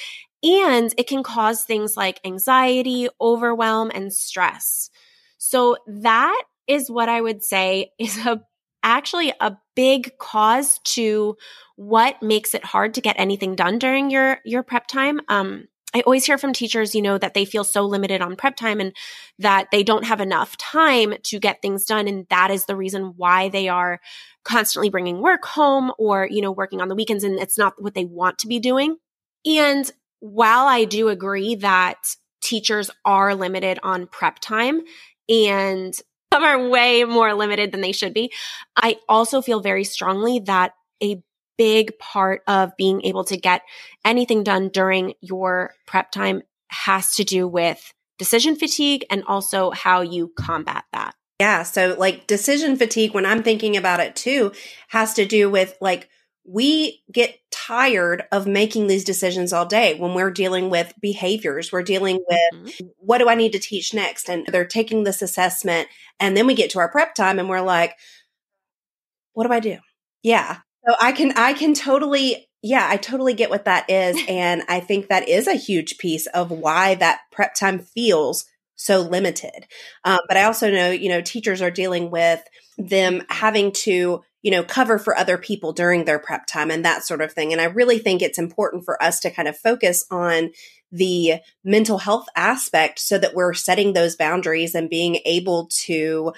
and 0.43 0.93
it 0.97 1.07
can 1.07 1.23
cause 1.23 1.63
things 1.63 1.97
like 1.97 2.19
anxiety, 2.23 3.09
overwhelm, 3.19 3.91
and 3.93 4.13
stress. 4.13 4.91
So 5.37 5.77
that 5.87 6.43
is 6.67 6.91
what 6.91 7.09
I 7.09 7.21
would 7.21 7.43
say 7.43 7.91
is 7.97 8.17
a 8.25 8.41
actually 8.83 9.33
a 9.41 9.57
big 9.75 10.17
cause 10.19 10.79
to 10.79 11.35
what 11.75 12.21
makes 12.21 12.53
it 12.53 12.63
hard 12.63 12.93
to 12.93 13.01
get 13.01 13.19
anything 13.19 13.55
done 13.55 13.79
during 13.79 14.11
your 14.11 14.39
your 14.45 14.63
prep 14.63 14.87
time. 14.87 15.19
Um, 15.27 15.67
I 15.93 16.01
always 16.01 16.25
hear 16.25 16.37
from 16.37 16.53
teachers, 16.53 16.93
you 16.93 17.01
know, 17.01 17.17
that 17.17 17.33
they 17.33 17.45
feel 17.45 17.63
so 17.63 17.83
limited 17.83 18.21
on 18.21 18.35
prep 18.35 18.55
time 18.55 18.79
and 18.79 18.93
that 19.39 19.67
they 19.71 19.83
don't 19.83 20.05
have 20.05 20.19
enough 20.19 20.57
time 20.57 21.15
to 21.23 21.39
get 21.39 21.61
things 21.61 21.85
done. 21.85 22.07
And 22.07 22.27
that 22.29 22.51
is 22.51 22.65
the 22.65 22.75
reason 22.75 23.13
why 23.15 23.49
they 23.49 23.69
are 23.69 23.99
constantly 24.43 24.89
bringing 24.89 25.21
work 25.21 25.45
home 25.45 25.91
or, 25.97 26.27
you 26.29 26.41
know, 26.41 26.51
working 26.51 26.81
on 26.81 26.89
the 26.89 26.95
weekends 26.95 27.23
and 27.23 27.39
it's 27.39 27.57
not 27.57 27.81
what 27.81 27.93
they 27.93 28.05
want 28.05 28.37
to 28.39 28.47
be 28.47 28.59
doing. 28.59 28.97
And 29.45 29.89
while 30.19 30.67
I 30.67 30.83
do 30.83 31.09
agree 31.09 31.55
that 31.55 31.97
teachers 32.41 32.91
are 33.05 33.33
limited 33.33 33.79
on 33.83 34.07
prep 34.07 34.39
time 34.39 34.81
and 35.29 35.93
some 36.33 36.43
are 36.43 36.69
way 36.69 37.03
more 37.03 37.33
limited 37.33 37.71
than 37.71 37.81
they 37.81 37.91
should 37.91 38.13
be. 38.13 38.31
I 38.75 38.97
also 39.07 39.41
feel 39.41 39.59
very 39.61 39.83
strongly 39.83 40.39
that 40.39 40.73
a 41.01 41.21
big 41.57 41.97
part 41.99 42.41
of 42.47 42.75
being 42.77 43.03
able 43.03 43.23
to 43.25 43.37
get 43.37 43.61
anything 44.05 44.43
done 44.43 44.69
during 44.69 45.13
your 45.21 45.73
prep 45.85 46.11
time 46.11 46.41
has 46.69 47.11
to 47.15 47.23
do 47.23 47.47
with 47.47 47.93
decision 48.17 48.55
fatigue 48.55 49.05
and 49.09 49.23
also 49.27 49.71
how 49.71 50.01
you 50.01 50.31
combat 50.37 50.83
that. 50.93 51.15
Yeah. 51.39 51.63
So, 51.63 51.95
like, 51.97 52.25
decision 52.25 52.75
fatigue, 52.77 53.13
when 53.13 53.25
I'm 53.25 53.43
thinking 53.43 53.77
about 53.77 53.99
it 53.99 54.15
too, 54.15 54.53
has 54.89 55.13
to 55.15 55.25
do 55.25 55.49
with 55.49 55.75
like, 55.79 56.09
we 56.49 57.03
get 57.11 57.37
tired 57.51 58.23
of 58.31 58.47
making 58.47 58.87
these 58.87 59.03
decisions 59.03 59.51
all 59.51 59.65
day 59.65 59.95
when 59.95 60.13
we're 60.13 60.31
dealing 60.31 60.69
with 60.69 60.93
behaviors. 61.01 61.71
We're 61.71 61.83
dealing 61.83 62.23
with 62.27 62.39
mm-hmm. 62.53 62.87
what 62.97 63.17
do 63.17 63.27
I 63.27 63.35
need 63.35 63.51
to 63.51 63.59
teach 63.59 63.93
next? 63.93 64.29
And 64.29 64.45
they're 64.47 64.65
taking 64.65 65.03
this 65.03 65.21
assessment. 65.21 65.89
And 66.19 66.37
then 66.37 66.47
we 66.47 66.55
get 66.55 66.69
to 66.71 66.79
our 66.79 66.89
prep 66.89 67.13
time 67.13 67.37
and 67.37 67.49
we're 67.49 67.61
like, 67.61 67.95
what 69.33 69.45
do 69.45 69.51
I 69.51 69.59
do? 69.59 69.77
Yeah. 70.23 70.59
So 70.87 70.95
I 71.01 71.11
can, 71.11 71.33
I 71.35 71.53
can 71.53 71.73
totally, 71.73 72.47
yeah, 72.61 72.87
I 72.89 72.97
totally 72.97 73.33
get 73.33 73.49
what 73.49 73.65
that 73.65 73.89
is. 73.89 74.17
And 74.29 74.63
I 74.67 74.79
think 74.79 75.07
that 75.07 75.27
is 75.27 75.47
a 75.47 75.53
huge 75.53 75.97
piece 75.97 76.27
of 76.27 76.51
why 76.51 76.95
that 76.95 77.19
prep 77.31 77.55
time 77.55 77.79
feels 77.79 78.45
so 78.75 79.01
limited. 79.01 79.65
Um, 80.03 80.19
but 80.27 80.37
I 80.37 80.43
also 80.43 80.69
know, 80.71 80.91
you 80.91 81.09
know, 81.09 81.21
teachers 81.21 81.61
are 81.61 81.71
dealing 81.71 82.11
with 82.11 82.41
them 82.77 83.23
having 83.29 83.71
to 83.71 84.23
you 84.43 84.51
know, 84.51 84.63
cover 84.63 84.97
for 84.97 85.17
other 85.17 85.37
people 85.37 85.73
during 85.73 86.05
their 86.05 86.19
prep 86.19 86.45
time 86.45 86.71
and 86.71 86.85
that 86.85 87.03
sort 87.03 87.21
of 87.21 87.33
thing. 87.33 87.51
And 87.51 87.59
I 87.59 87.65
really 87.65 87.99
think 87.99 88.21
it's 88.21 88.37
important 88.37 88.85
for 88.85 89.01
us 89.03 89.19
to 89.21 89.29
kind 89.29 89.47
of 89.47 89.57
focus 89.57 90.05
on 90.09 90.51
the 90.89 91.41
mental 91.65 91.97
health 91.97 92.27
aspect 92.33 92.99
so 92.99 93.17
that 93.17 93.33
we're 93.35 93.53
setting 93.53 93.91
those 93.91 94.15
boundaries 94.15 94.73
and 94.73 94.89
being 94.89 95.19
able 95.25 95.67
to, 95.85 96.31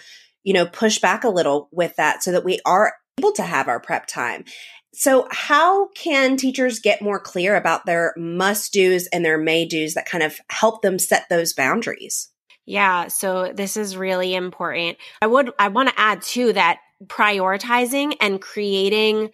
you 0.43 0.53
know, 0.53 0.65
push 0.65 0.97
back 0.97 1.23
a 1.23 1.29
little 1.29 1.69
with 1.71 1.95
that 1.97 2.23
so 2.23 2.31
that 2.31 2.43
we 2.43 2.59
are 2.65 2.93
able 3.19 3.31
to 3.33 3.43
have 3.43 3.67
our 3.67 3.79
prep 3.79 4.07
time. 4.07 4.45
So, 4.93 5.27
how 5.29 5.89
can 5.89 6.35
teachers 6.35 6.79
get 6.79 7.01
more 7.01 7.19
clear 7.19 7.55
about 7.55 7.85
their 7.85 8.13
must 8.17 8.73
do's 8.73 9.07
and 9.07 9.23
their 9.23 9.37
may 9.37 9.65
do's 9.65 9.93
that 9.93 10.07
kind 10.07 10.23
of 10.23 10.39
help 10.49 10.81
them 10.81 10.97
set 10.97 11.29
those 11.29 11.53
boundaries? 11.53 12.29
Yeah, 12.65 13.07
so 13.07 13.51
this 13.53 13.77
is 13.77 13.97
really 13.97 14.35
important. 14.35 14.97
I 15.21 15.27
would 15.27 15.51
I 15.59 15.69
want 15.69 15.89
to 15.89 15.99
add 15.99 16.21
too 16.21 16.53
that 16.53 16.79
prioritizing 17.05 18.15
and 18.19 18.41
creating 18.41 19.29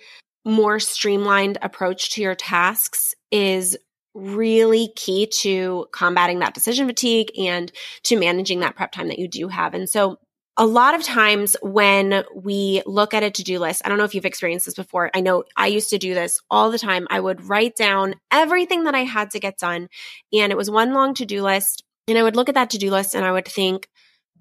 more 0.46 0.80
streamlined 0.80 1.58
approach 1.62 2.12
to 2.12 2.22
your 2.22 2.36
tasks 2.36 3.16
is 3.32 3.78
really 4.14 4.90
key 4.96 5.28
to 5.42 5.88
combating 5.92 6.40
that 6.40 6.54
decision 6.54 6.88
fatigue 6.88 7.30
and 7.38 7.72
to 8.04 8.18
managing 8.18 8.62
that 8.62 8.76
prep 8.76 8.92
time 8.92 9.10
that 9.10 9.20
you 9.20 9.28
do 9.28 9.48
have. 9.48 9.74
And 9.74 9.90
so 9.90 10.18
a 10.58 10.66
lot 10.66 10.96
of 10.96 11.04
times 11.04 11.58
when 11.62 12.24
we 12.34 12.82
look 12.86 13.14
at 13.14 13.24
a 13.24 13.32
to-do 13.32 13.60
list, 13.60 13.82
I 13.84 13.90
don't 13.90 13.98
know 13.98 14.06
if 14.06 14.16
you've 14.16 14.26
experienced 14.26 14.66
this 14.66 14.76
before. 14.76 15.12
I 15.14 15.20
know 15.20 15.44
I 15.58 15.68
used 15.68 15.90
to 15.90 15.98
do 15.98 16.14
this 16.14 16.40
all 16.50 16.72
the 16.72 16.80
time. 16.80 17.08
I 17.10 17.20
would 17.20 17.44
write 17.44 17.76
down 17.76 18.16
everything 18.32 18.86
that 18.86 18.96
I 18.96 19.04
had 19.04 19.32
to 19.32 19.40
get 19.40 19.58
done 19.58 19.90
and 20.32 20.52
it 20.52 20.58
was 20.58 20.72
one 20.72 20.94
long 20.94 21.14
to-do 21.14 21.42
list 21.42 21.84
and 22.08 22.18
I 22.18 22.24
would 22.24 22.36
look 22.36 22.50
at 22.50 22.56
that 22.56 22.70
to-do 22.70 22.90
list 22.92 23.16
and 23.16 23.26
I 23.26 23.32
would 23.32 23.48
think, 23.48 23.90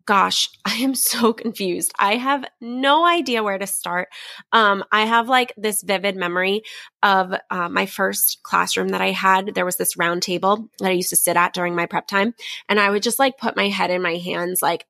gosh, 0.07 0.51
I 0.65 0.75
am 0.77 0.95
so 0.95 1.33
confused. 1.33 1.93
I 1.99 2.17
have 2.17 2.45
no 2.61 3.07
idea 3.07 3.43
where 3.43 3.59
to 3.59 3.67
start. 3.67 4.09
Um, 4.53 4.85
I 4.93 5.07
have 5.07 5.29
like 5.29 5.53
this 5.57 5.83
vivid 5.83 6.17
memory 6.17 6.63
of 7.03 7.35
uh, 7.51 7.69
my 7.69 7.87
first 7.87 8.41
classroom 8.43 8.89
that 8.89 9.01
I 9.01 9.11
had. 9.11 9.55
There 9.55 9.65
was 9.65 9.77
this 9.77 9.97
round 9.97 10.23
table 10.23 10.69
that 10.79 10.91
I 10.91 10.93
used 10.93 11.11
to 11.11 11.17
sit 11.17 11.37
at 11.37 11.55
during 11.55 11.75
my 11.75 11.87
prep 11.87 12.07
time. 12.07 12.35
And 12.69 12.79
I 12.79 12.91
would 12.91 13.03
just 13.03 13.19
like 13.19 13.39
put 13.39 13.57
my 13.57 13.69
head 13.69 13.91
in 13.91 14.03
my 14.03 14.17
hands, 14.17 14.63
like 14.63 14.87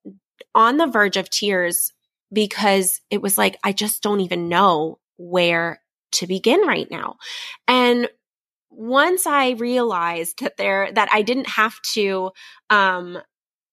on 0.54 0.76
the 0.76 0.86
verge 0.86 1.16
of 1.16 1.30
tears 1.30 1.92
because 2.32 3.00
it 3.10 3.22
was 3.22 3.38
like, 3.38 3.56
I 3.62 3.72
just 3.72 4.02
don't 4.02 4.20
even 4.20 4.48
know 4.48 4.98
where 5.16 5.80
to 6.12 6.26
begin 6.26 6.60
right 6.62 6.90
now. 6.90 7.16
And 7.68 8.08
once 8.70 9.26
I 9.26 9.50
realized 9.50 10.40
that 10.40 10.56
there, 10.56 10.90
that 10.92 11.08
I 11.12 11.22
didn't 11.22 11.48
have 11.48 11.80
to, 11.94 12.32
um, 12.70 13.18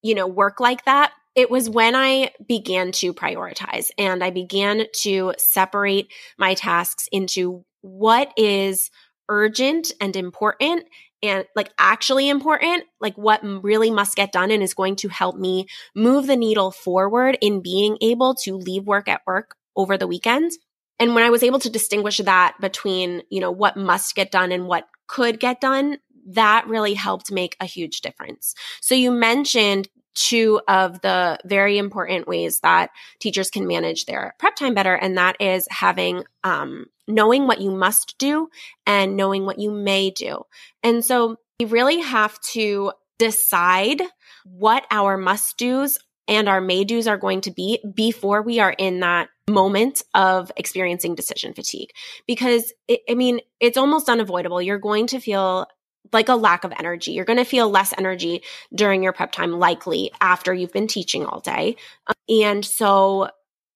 you 0.03 0.15
know, 0.15 0.27
work 0.27 0.59
like 0.59 0.85
that, 0.85 1.11
it 1.35 1.49
was 1.49 1.69
when 1.69 1.95
I 1.95 2.31
began 2.45 2.91
to 2.93 3.13
prioritize 3.13 3.89
and 3.97 4.23
I 4.23 4.29
began 4.31 4.85
to 5.01 5.33
separate 5.37 6.11
my 6.37 6.53
tasks 6.53 7.07
into 7.11 7.63
what 7.81 8.31
is 8.37 8.91
urgent 9.29 9.91
and 10.01 10.15
important 10.15 10.83
and 11.23 11.45
like 11.55 11.71
actually 11.77 12.29
important, 12.29 12.83
like 12.99 13.15
what 13.17 13.41
really 13.43 13.91
must 13.91 14.15
get 14.15 14.31
done 14.31 14.51
and 14.51 14.63
is 14.63 14.73
going 14.73 14.95
to 14.97 15.09
help 15.09 15.35
me 15.37 15.67
move 15.95 16.27
the 16.27 16.35
needle 16.35 16.71
forward 16.71 17.37
in 17.41 17.61
being 17.61 17.97
able 18.01 18.35
to 18.43 18.55
leave 18.55 18.85
work 18.85 19.07
at 19.07 19.21
work 19.27 19.55
over 19.75 19.97
the 19.97 20.07
weekend. 20.07 20.51
And 20.99 21.15
when 21.15 21.23
I 21.23 21.29
was 21.29 21.43
able 21.43 21.59
to 21.59 21.69
distinguish 21.69 22.17
that 22.17 22.55
between, 22.61 23.23
you 23.29 23.39
know, 23.39 23.51
what 23.51 23.77
must 23.77 24.15
get 24.15 24.31
done 24.31 24.51
and 24.51 24.67
what 24.67 24.87
could 25.07 25.39
get 25.39 25.59
done, 25.59 25.97
that 26.27 26.67
really 26.67 26.93
helped 26.93 27.31
make 27.31 27.55
a 27.59 27.65
huge 27.65 28.01
difference. 28.01 28.55
So 28.81 28.95
you 28.95 29.11
mentioned 29.11 29.87
two 30.13 30.59
of 30.67 31.01
the 31.01 31.39
very 31.45 31.77
important 31.77 32.27
ways 32.27 32.59
that 32.61 32.89
teachers 33.19 33.49
can 33.49 33.67
manage 33.67 34.05
their 34.05 34.35
prep 34.39 34.55
time 34.55 34.73
better. 34.73 34.93
And 34.93 35.17
that 35.17 35.37
is 35.39 35.67
having, 35.69 36.23
um, 36.43 36.87
knowing 37.07 37.47
what 37.47 37.61
you 37.61 37.71
must 37.71 38.17
do 38.17 38.49
and 38.85 39.15
knowing 39.15 39.45
what 39.45 39.59
you 39.59 39.71
may 39.71 40.09
do. 40.09 40.45
And 40.83 41.03
so 41.03 41.37
we 41.59 41.65
really 41.65 42.01
have 42.01 42.39
to 42.53 42.91
decide 43.19 44.01
what 44.43 44.85
our 44.91 45.17
must 45.17 45.57
do's 45.57 45.99
and 46.27 46.47
our 46.47 46.61
may 46.61 46.83
do's 46.83 47.07
are 47.07 47.17
going 47.17 47.41
to 47.41 47.51
be 47.51 47.79
before 47.93 48.41
we 48.41 48.59
are 48.59 48.71
in 48.71 49.01
that 49.01 49.29
moment 49.49 50.01
of 50.13 50.51
experiencing 50.55 51.15
decision 51.15 51.53
fatigue. 51.53 51.89
Because 52.25 52.71
it, 52.87 53.01
I 53.09 53.15
mean, 53.15 53.41
it's 53.59 53.77
almost 53.77 54.09
unavoidable. 54.09 54.61
You're 54.61 54.79
going 54.79 55.07
to 55.07 55.19
feel 55.19 55.67
like 56.11 56.29
a 56.29 56.35
lack 56.35 56.63
of 56.63 56.73
energy. 56.77 57.11
You're 57.11 57.25
going 57.25 57.37
to 57.37 57.45
feel 57.45 57.69
less 57.69 57.93
energy 57.97 58.43
during 58.73 59.03
your 59.03 59.13
prep 59.13 59.31
time, 59.31 59.53
likely 59.53 60.11
after 60.19 60.53
you've 60.53 60.73
been 60.73 60.87
teaching 60.87 61.25
all 61.25 61.39
day. 61.39 61.75
And 62.29 62.65
so 62.65 63.29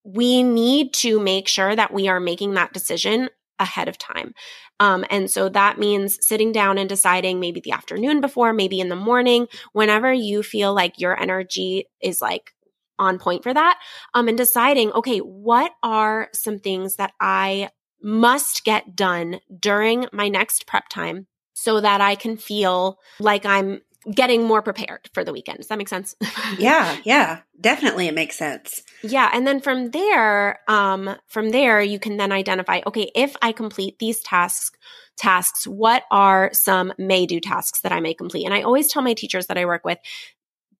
we 0.03 0.43
need 0.43 0.93
to 0.95 1.19
make 1.19 1.47
sure 1.47 1.75
that 1.75 1.93
we 1.93 2.07
are 2.07 2.19
making 2.19 2.53
that 2.53 2.73
decision 2.73 3.29
ahead 3.59 3.87
of 3.87 3.97
time. 3.97 4.33
Um, 4.79 5.05
and 5.09 5.31
so 5.31 5.47
that 5.49 5.79
means 5.79 6.25
sitting 6.25 6.51
down 6.51 6.77
and 6.77 6.89
deciding 6.89 7.39
maybe 7.39 7.61
the 7.61 7.71
afternoon 7.71 8.21
before, 8.21 8.53
maybe 8.53 8.79
in 8.79 8.89
the 8.89 8.95
morning, 8.95 9.47
whenever 9.71 10.11
you 10.11 10.43
feel 10.43 10.73
like 10.73 10.99
your 10.99 11.19
energy 11.19 11.87
is 12.01 12.21
like 12.21 12.53
on 12.99 13.17
point 13.17 13.43
for 13.43 13.53
that. 13.53 13.79
Um, 14.13 14.27
and 14.27 14.37
deciding, 14.37 14.91
okay, 14.91 15.19
what 15.19 15.71
are 15.81 16.29
some 16.33 16.59
things 16.59 16.97
that 16.97 17.13
I 17.19 17.69
must 18.01 18.63
get 18.65 18.95
done 18.95 19.39
during 19.57 20.07
my 20.11 20.27
next 20.27 20.67
prep 20.67 20.89
time 20.89 21.27
so 21.55 21.81
that 21.81 22.01
I 22.01 22.13
can 22.15 22.37
feel 22.37 22.99
like 23.19 23.45
I'm 23.45 23.81
getting 24.13 24.43
more 24.43 24.61
prepared 24.61 25.09
for 25.13 25.23
the 25.23 25.33
weekend. 25.33 25.57
Does 25.57 25.67
that 25.69 25.79
make 25.79 25.89
sense? 25.89 26.15
yeah, 26.59 26.97
yeah, 27.05 27.39
definitely 27.59 28.07
it 28.07 28.13
makes 28.13 28.37
sense. 28.37 28.83
Yeah, 29.01 29.31
and 29.33 29.47
then 29.47 29.61
from 29.61 29.89
there, 29.89 30.59
um 30.67 31.15
from 31.27 31.49
there 31.49 31.81
you 31.81 31.97
can 31.97 32.17
then 32.17 32.31
identify 32.31 32.81
okay, 32.85 33.09
if 33.15 33.35
I 33.41 33.51
complete 33.51 33.97
these 33.97 34.21
tasks 34.21 34.77
tasks, 35.17 35.65
what 35.65 36.03
are 36.11 36.49
some 36.53 36.93
may 36.97 37.25
do 37.25 37.39
tasks 37.39 37.81
that 37.81 37.91
I 37.91 37.99
may 37.99 38.13
complete? 38.13 38.45
And 38.45 38.53
I 38.53 38.61
always 38.61 38.91
tell 38.91 39.01
my 39.01 39.13
teachers 39.13 39.47
that 39.47 39.57
I 39.57 39.65
work 39.65 39.85
with 39.85 39.97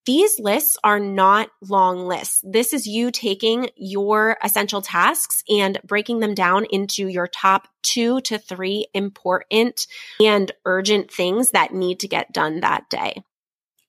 these 0.06 0.40
lists 0.40 0.78
are 0.84 1.00
not 1.00 1.50
long 1.62 2.06
lists. 2.06 2.42
This 2.44 2.74
is 2.74 2.88
you 2.88 3.12
taking 3.12 3.70
your 3.76 4.38
essential 4.44 4.82
tasks 4.82 5.44
and 5.50 5.80
breaking 5.84 6.20
them 6.20 6.34
down 6.36 6.66
into 6.66 7.08
your 7.08 7.28
top 7.28 7.68
two 7.82 8.22
to 8.22 8.38
three 8.38 8.88
important 8.94 9.88
and 10.20 10.52
urgent 10.66 11.12
things 11.12 11.52
that 11.52 11.74
need 11.74 12.00
to 12.02 12.08
get 12.08 12.34
done 12.34 12.60
that 12.60 12.90
day. 12.90 13.24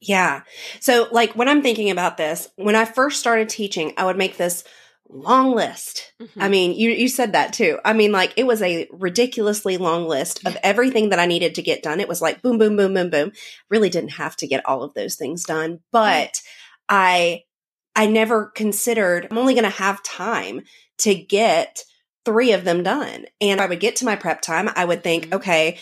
Yeah. 0.00 0.42
So, 0.80 1.08
like, 1.10 1.34
when 1.34 1.48
I'm 1.48 1.62
thinking 1.62 1.90
about 1.90 2.16
this, 2.16 2.48
when 2.56 2.76
I 2.76 2.84
first 2.84 3.18
started 3.18 3.48
teaching, 3.48 3.92
I 3.96 4.04
would 4.04 4.18
make 4.18 4.36
this 4.36 4.62
long 5.08 5.54
list. 5.54 6.12
Mm-hmm. 6.20 6.42
I 6.42 6.48
mean, 6.48 6.72
you 6.72 6.90
you 6.90 7.08
said 7.08 7.32
that 7.32 7.52
too. 7.52 7.78
I 7.84 7.92
mean, 7.92 8.12
like 8.12 8.32
it 8.36 8.46
was 8.46 8.62
a 8.62 8.88
ridiculously 8.92 9.76
long 9.76 10.06
list 10.06 10.46
of 10.46 10.56
everything 10.62 11.10
that 11.10 11.18
I 11.18 11.26
needed 11.26 11.54
to 11.56 11.62
get 11.62 11.82
done. 11.82 12.00
It 12.00 12.08
was 12.08 12.20
like 12.22 12.42
boom, 12.42 12.58
boom, 12.58 12.76
boom, 12.76 12.94
boom, 12.94 13.10
boom. 13.10 13.32
Really 13.70 13.90
didn't 13.90 14.10
have 14.10 14.36
to 14.36 14.46
get 14.46 14.66
all 14.66 14.82
of 14.82 14.94
those 14.94 15.16
things 15.16 15.44
done, 15.44 15.80
but 15.92 16.40
I 16.88 17.42
I 17.94 18.06
never 18.06 18.46
considered 18.46 19.28
I'm 19.30 19.38
only 19.38 19.54
going 19.54 19.64
to 19.64 19.70
have 19.70 20.02
time 20.02 20.62
to 20.98 21.14
get 21.14 21.82
three 22.24 22.52
of 22.52 22.64
them 22.64 22.82
done. 22.82 23.24
And 23.40 23.60
I 23.60 23.66
would 23.66 23.80
get 23.80 23.96
to 23.96 24.04
my 24.04 24.16
prep 24.16 24.42
time. 24.42 24.68
I 24.74 24.84
would 24.84 25.02
think, 25.02 25.26
mm-hmm. 25.26 25.34
okay, 25.34 25.78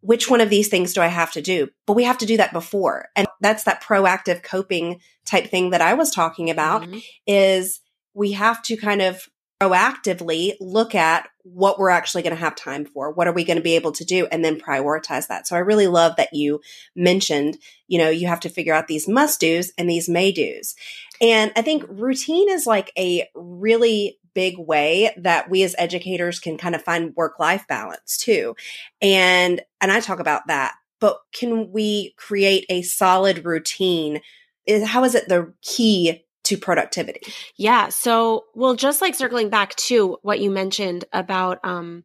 which 0.00 0.30
one 0.30 0.40
of 0.40 0.50
these 0.50 0.68
things 0.68 0.92
do 0.92 1.00
I 1.00 1.08
have 1.08 1.32
to 1.32 1.42
do? 1.42 1.68
But 1.86 1.94
we 1.94 2.04
have 2.04 2.18
to 2.18 2.26
do 2.26 2.36
that 2.38 2.52
before. 2.52 3.08
And 3.14 3.26
that's 3.40 3.64
that 3.64 3.82
proactive 3.82 4.42
coping 4.42 5.00
type 5.24 5.48
thing 5.48 5.70
that 5.70 5.80
I 5.80 5.94
was 5.94 6.10
talking 6.10 6.50
about 6.50 6.82
mm-hmm. 6.82 6.98
is 7.26 7.80
we 8.16 8.32
have 8.32 8.62
to 8.62 8.76
kind 8.76 9.02
of 9.02 9.28
proactively 9.60 10.54
look 10.60 10.94
at 10.94 11.28
what 11.42 11.78
we're 11.78 11.90
actually 11.90 12.22
going 12.22 12.34
to 12.34 12.40
have 12.40 12.56
time 12.56 12.84
for. 12.84 13.10
What 13.10 13.26
are 13.26 13.32
we 13.32 13.44
going 13.44 13.56
to 13.56 13.62
be 13.62 13.76
able 13.76 13.92
to 13.92 14.04
do? 14.04 14.26
And 14.26 14.44
then 14.44 14.60
prioritize 14.60 15.28
that. 15.28 15.46
So 15.46 15.56
I 15.56 15.60
really 15.60 15.86
love 15.86 16.16
that 16.16 16.34
you 16.34 16.60
mentioned, 16.94 17.58
you 17.88 17.98
know, 17.98 18.10
you 18.10 18.26
have 18.26 18.40
to 18.40 18.48
figure 18.48 18.74
out 18.74 18.88
these 18.88 19.08
must 19.08 19.40
do's 19.40 19.72
and 19.78 19.88
these 19.88 20.08
may 20.08 20.32
do's. 20.32 20.74
And 21.20 21.52
I 21.56 21.62
think 21.62 21.84
routine 21.88 22.50
is 22.50 22.66
like 22.66 22.92
a 22.98 23.28
really 23.34 24.18
big 24.34 24.58
way 24.58 25.10
that 25.16 25.48
we 25.48 25.62
as 25.62 25.74
educators 25.78 26.38
can 26.38 26.58
kind 26.58 26.74
of 26.74 26.82
find 26.82 27.14
work 27.16 27.38
life 27.38 27.66
balance 27.66 28.18
too. 28.18 28.54
And, 29.00 29.62
and 29.80 29.90
I 29.90 30.00
talk 30.00 30.20
about 30.20 30.48
that, 30.48 30.74
but 31.00 31.20
can 31.32 31.72
we 31.72 32.14
create 32.18 32.66
a 32.68 32.82
solid 32.82 33.46
routine? 33.46 34.20
Is 34.66 34.86
How 34.86 35.04
is 35.04 35.14
it 35.14 35.28
the 35.28 35.54
key 35.62 36.25
to 36.46 36.56
productivity. 36.56 37.20
Yeah. 37.56 37.88
So, 37.88 38.44
well, 38.54 38.74
just 38.74 39.00
like 39.00 39.14
circling 39.14 39.50
back 39.50 39.74
to 39.76 40.18
what 40.22 40.40
you 40.40 40.50
mentioned 40.50 41.04
about, 41.12 41.58
um, 41.64 42.04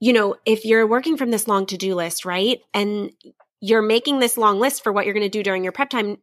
you 0.00 0.12
know, 0.12 0.36
if 0.44 0.64
you're 0.64 0.86
working 0.86 1.16
from 1.16 1.30
this 1.30 1.48
long 1.48 1.66
to 1.66 1.76
do 1.76 1.94
list, 1.94 2.24
right? 2.24 2.60
And 2.72 3.12
you're 3.60 3.82
making 3.82 4.18
this 4.18 4.36
long 4.36 4.60
list 4.60 4.82
for 4.82 4.92
what 4.92 5.06
you're 5.06 5.14
going 5.14 5.24
to 5.24 5.30
do 5.30 5.42
during 5.42 5.64
your 5.64 5.72
prep 5.72 5.88
time 5.88 6.18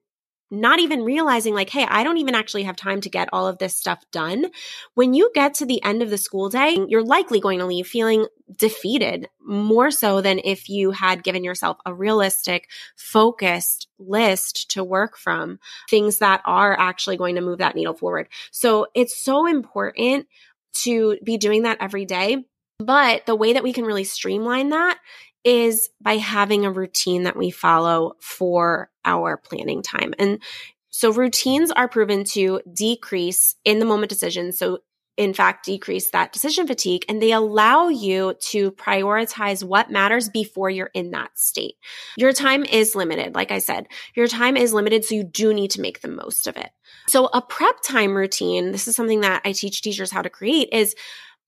not 0.52 0.80
even 0.80 1.04
realizing 1.04 1.56
like, 1.56 1.70
hey, 1.70 1.86
I 1.88 2.04
don't 2.04 2.18
even 2.18 2.36
actually 2.36 2.64
have 2.64 2.76
time 2.76 3.00
to 3.02 3.10
get 3.10 3.30
all 3.32 3.48
of 3.48 3.58
this 3.58 3.76
stuff 3.76 4.04
done. 4.12 4.48
When 4.94 5.14
you 5.14 5.32
get 5.34 5.54
to 5.56 5.66
the 5.66 5.82
end 5.82 6.04
of 6.04 6.10
the 6.10 6.18
school 6.18 6.50
day, 6.50 6.78
you're 6.90 7.04
likely 7.04 7.40
going 7.40 7.60
to 7.60 7.66
leave 7.66 7.88
feeling 7.88 8.28
defeated 8.58 9.30
more 9.40 9.90
so 9.90 10.20
than 10.20 10.42
if 10.44 10.68
you 10.68 10.92
had 10.92 11.24
given 11.24 11.46
yourself 11.46 11.78
a 11.86 11.94
realistic, 11.94 12.68
focused 12.98 13.88
list 13.98 14.70
to 14.72 14.84
work 14.84 15.18
from, 15.18 15.58
things 15.90 16.18
that 16.18 16.42
are 16.44 16.78
actually 16.78 17.16
going 17.16 17.36
to 17.36 17.42
move 17.42 17.60
that 17.60 17.76
needle 17.76 17.94
forward. 17.94 18.28
So 18.52 18.88
it's 18.94 19.18
so 19.18 19.48
important 19.48 20.28
to 20.74 21.18
be 21.24 21.38
doing 21.38 21.64
that 21.64 21.78
every 21.80 22.06
day. 22.06 22.44
But 22.78 23.26
the 23.26 23.36
way 23.36 23.54
that 23.54 23.64
we 23.64 23.72
can 23.72 23.86
really 23.86 24.04
streamline 24.04 24.70
that 24.70 25.00
is 25.44 25.90
by 26.02 26.18
having 26.18 26.66
a 26.66 26.72
routine 26.72 27.24
that 27.24 27.38
we 27.38 27.52
follow 27.52 28.14
for 28.20 28.91
our 29.06 29.38
planning 29.38 29.82
time. 29.82 30.14
And 30.20 30.42
so 30.90 31.12
routines 31.12 31.72
are 31.72 31.88
proven 31.88 32.24
to 32.26 32.62
decrease 32.74 33.56
in 33.64 33.80
the 33.80 33.86
moment 33.86 34.10
decisions. 34.10 34.58
So 34.58 34.80
in 35.18 35.34
fact, 35.34 35.66
decrease 35.66 36.10
that 36.12 36.32
decision 36.32 36.68
fatigue 36.68 37.04
and 37.08 37.22
they 37.22 37.32
allow 37.32 37.90
you 37.90 38.34
to 38.40 38.72
prioritize 38.72 39.64
what 39.64 39.92
matters 39.92 40.30
before 40.30 40.70
you're 40.70 40.90
in 40.94 41.12
that 41.12 41.38
state. 41.38 41.76
Your 42.18 42.34
time 42.34 42.64
is 42.64 42.96
limited. 42.96 43.36
Like 43.36 43.52
I 43.52 43.60
said, 43.60 43.88
your 44.16 44.28
time 44.28 44.56
is 44.58 44.74
limited. 44.74 45.04
So 45.04 45.16
you 45.16 45.24
do 45.24 45.54
need 45.54 45.72
to 45.72 45.82
make 45.82 46.02
the 46.02 46.08
most 46.08 46.48
of 46.48 46.58
it. 46.58 46.70
So 47.08 47.26
a 47.28 47.42
prep 47.42 47.82
time 47.84 48.16
routine, 48.16 48.72
this 48.72 48.88
is 48.88 48.96
something 48.96 49.22
that 49.22 49.42
I 49.44 49.52
teach 49.52 49.82
teachers 49.82 50.12
how 50.12 50.22
to 50.22 50.30
create 50.30 50.70
is 50.72 50.96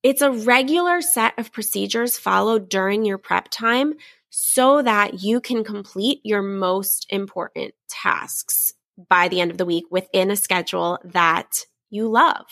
it's 0.03 0.21
a 0.21 0.31
regular 0.31 1.01
set 1.01 1.33
of 1.39 1.53
procedures 1.53 2.17
followed 2.17 2.69
during 2.69 3.05
your 3.05 3.17
prep 3.17 3.47
time 3.49 3.93
so 4.35 4.81
that 4.81 5.21
you 5.21 5.39
can 5.39 5.63
complete 5.63 6.19
your 6.23 6.41
most 6.41 7.05
important 7.09 7.71
tasks 7.87 8.73
by 9.07 9.27
the 9.27 9.39
end 9.39 9.51
of 9.51 9.59
the 9.59 9.65
week 9.65 9.85
within 9.91 10.31
a 10.31 10.35
schedule 10.35 10.97
that 11.03 11.67
you 11.91 12.07
love. 12.07 12.47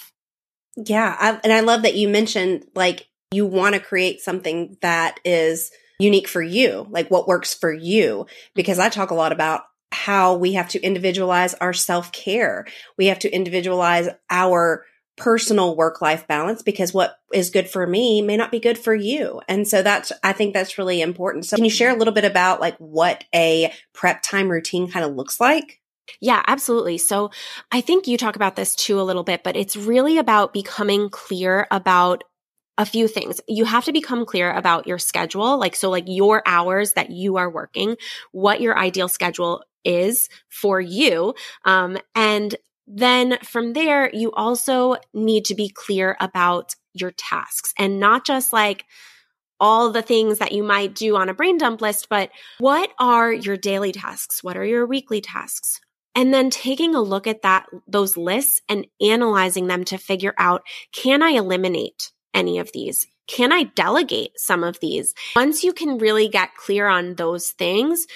Yeah. 0.77 1.17
I, 1.19 1.39
and 1.43 1.51
I 1.51 1.61
love 1.61 1.81
that 1.81 1.95
you 1.95 2.07
mentioned 2.07 2.65
like 2.75 3.07
you 3.31 3.47
want 3.47 3.73
to 3.73 3.81
create 3.81 4.21
something 4.21 4.77
that 4.83 5.19
is 5.25 5.71
unique 5.99 6.27
for 6.27 6.43
you, 6.43 6.85
like 6.91 7.09
what 7.09 7.27
works 7.27 7.55
for 7.55 7.73
you, 7.73 8.27
because 8.53 8.77
mm-hmm. 8.77 8.85
I 8.85 8.89
talk 8.89 9.09
a 9.09 9.15
lot 9.15 9.31
about 9.31 9.63
how 9.91 10.35
we 10.35 10.53
have 10.53 10.69
to 10.69 10.81
individualize 10.81 11.55
our 11.55 11.73
self 11.73 12.11
care. 12.11 12.67
We 12.95 13.07
have 13.07 13.19
to 13.19 13.33
individualize 13.33 14.07
our 14.29 14.85
personal 15.17 15.75
work 15.75 16.01
life 16.01 16.27
balance 16.27 16.61
because 16.61 16.93
what 16.93 17.17
is 17.33 17.49
good 17.49 17.69
for 17.69 17.85
me 17.85 18.21
may 18.21 18.37
not 18.37 18.51
be 18.51 18.59
good 18.59 18.77
for 18.77 18.95
you. 18.95 19.41
And 19.47 19.67
so 19.67 19.83
that's, 19.83 20.11
I 20.23 20.33
think 20.33 20.53
that's 20.53 20.77
really 20.77 21.01
important. 21.01 21.45
So 21.45 21.57
can 21.57 21.65
you 21.65 21.71
share 21.71 21.91
a 21.91 21.97
little 21.97 22.13
bit 22.13 22.25
about 22.25 22.59
like 22.59 22.77
what 22.77 23.23
a 23.33 23.71
prep 23.93 24.21
time 24.23 24.49
routine 24.49 24.89
kind 24.89 25.05
of 25.05 25.15
looks 25.15 25.39
like? 25.39 25.79
Yeah, 26.19 26.41
absolutely. 26.47 26.97
So 26.97 27.31
I 27.71 27.81
think 27.81 28.07
you 28.07 28.17
talk 28.17 28.35
about 28.35 28.55
this 28.55 28.75
too 28.75 28.99
a 28.99 29.03
little 29.03 29.23
bit, 29.23 29.43
but 29.43 29.55
it's 29.55 29.77
really 29.77 30.17
about 30.17 30.53
becoming 30.53 31.09
clear 31.09 31.67
about 31.71 32.23
a 32.77 32.85
few 32.85 33.07
things. 33.07 33.39
You 33.47 33.65
have 33.65 33.85
to 33.85 33.93
become 33.93 34.25
clear 34.25 34.51
about 34.51 34.87
your 34.87 34.97
schedule. 34.97 35.59
Like, 35.59 35.75
so 35.75 35.89
like 35.89 36.05
your 36.07 36.41
hours 36.45 36.93
that 36.93 37.11
you 37.11 37.37
are 37.37 37.49
working, 37.49 37.95
what 38.31 38.61
your 38.61 38.77
ideal 38.77 39.07
schedule 39.07 39.63
is 39.83 40.29
for 40.49 40.81
you. 40.81 41.33
Um, 41.65 41.97
and 42.15 42.55
then 42.93 43.37
from 43.43 43.73
there, 43.73 44.09
you 44.13 44.31
also 44.33 44.95
need 45.13 45.45
to 45.45 45.55
be 45.55 45.69
clear 45.69 46.17
about 46.19 46.75
your 46.93 47.11
tasks 47.11 47.73
and 47.77 47.99
not 47.99 48.25
just 48.25 48.51
like 48.51 48.85
all 49.59 49.91
the 49.91 50.01
things 50.01 50.39
that 50.39 50.51
you 50.51 50.63
might 50.63 50.95
do 50.95 51.15
on 51.15 51.29
a 51.29 51.33
brain 51.33 51.57
dump 51.57 51.81
list, 51.81 52.09
but 52.09 52.31
what 52.57 52.89
are 52.99 53.31
your 53.31 53.55
daily 53.55 53.91
tasks? 53.91 54.43
What 54.43 54.57
are 54.57 54.65
your 54.65 54.85
weekly 54.85 55.21
tasks? 55.21 55.79
And 56.15 56.33
then 56.33 56.49
taking 56.49 56.95
a 56.95 57.01
look 57.01 57.27
at 57.27 57.43
that, 57.43 57.67
those 57.87 58.17
lists 58.17 58.61
and 58.67 58.87
analyzing 58.99 59.67
them 59.67 59.85
to 59.85 59.97
figure 59.97 60.33
out, 60.37 60.63
can 60.91 61.21
I 61.21 61.29
eliminate 61.29 62.11
any 62.33 62.59
of 62.59 62.71
these? 62.73 63.07
Can 63.27 63.53
I 63.53 63.63
delegate 63.63 64.31
some 64.37 64.63
of 64.63 64.79
these? 64.81 65.13
Once 65.35 65.63
you 65.63 65.71
can 65.71 65.99
really 65.99 66.27
get 66.27 66.55
clear 66.55 66.87
on 66.87 67.15
those 67.15 67.51
things, 67.51 68.07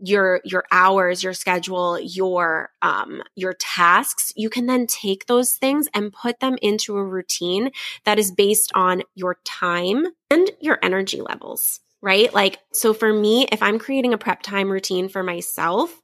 your 0.00 0.40
your 0.44 0.64
hours 0.70 1.22
your 1.22 1.32
schedule 1.32 1.98
your 1.98 2.70
um 2.82 3.22
your 3.34 3.54
tasks 3.54 4.32
you 4.36 4.50
can 4.50 4.66
then 4.66 4.86
take 4.86 5.26
those 5.26 5.52
things 5.52 5.88
and 5.94 6.12
put 6.12 6.40
them 6.40 6.56
into 6.60 6.96
a 6.96 7.04
routine 7.04 7.70
that 8.04 8.18
is 8.18 8.30
based 8.30 8.70
on 8.74 9.02
your 9.14 9.38
time 9.44 10.06
and 10.30 10.50
your 10.60 10.78
energy 10.82 11.20
levels 11.20 11.80
right? 12.00 12.32
Like 12.32 12.58
so 12.72 12.94
for 12.94 13.12
me 13.12 13.46
if 13.50 13.62
i'm 13.62 13.78
creating 13.78 14.12
a 14.14 14.18
prep 14.18 14.42
time 14.42 14.70
routine 14.70 15.08
for 15.08 15.22
myself 15.22 16.00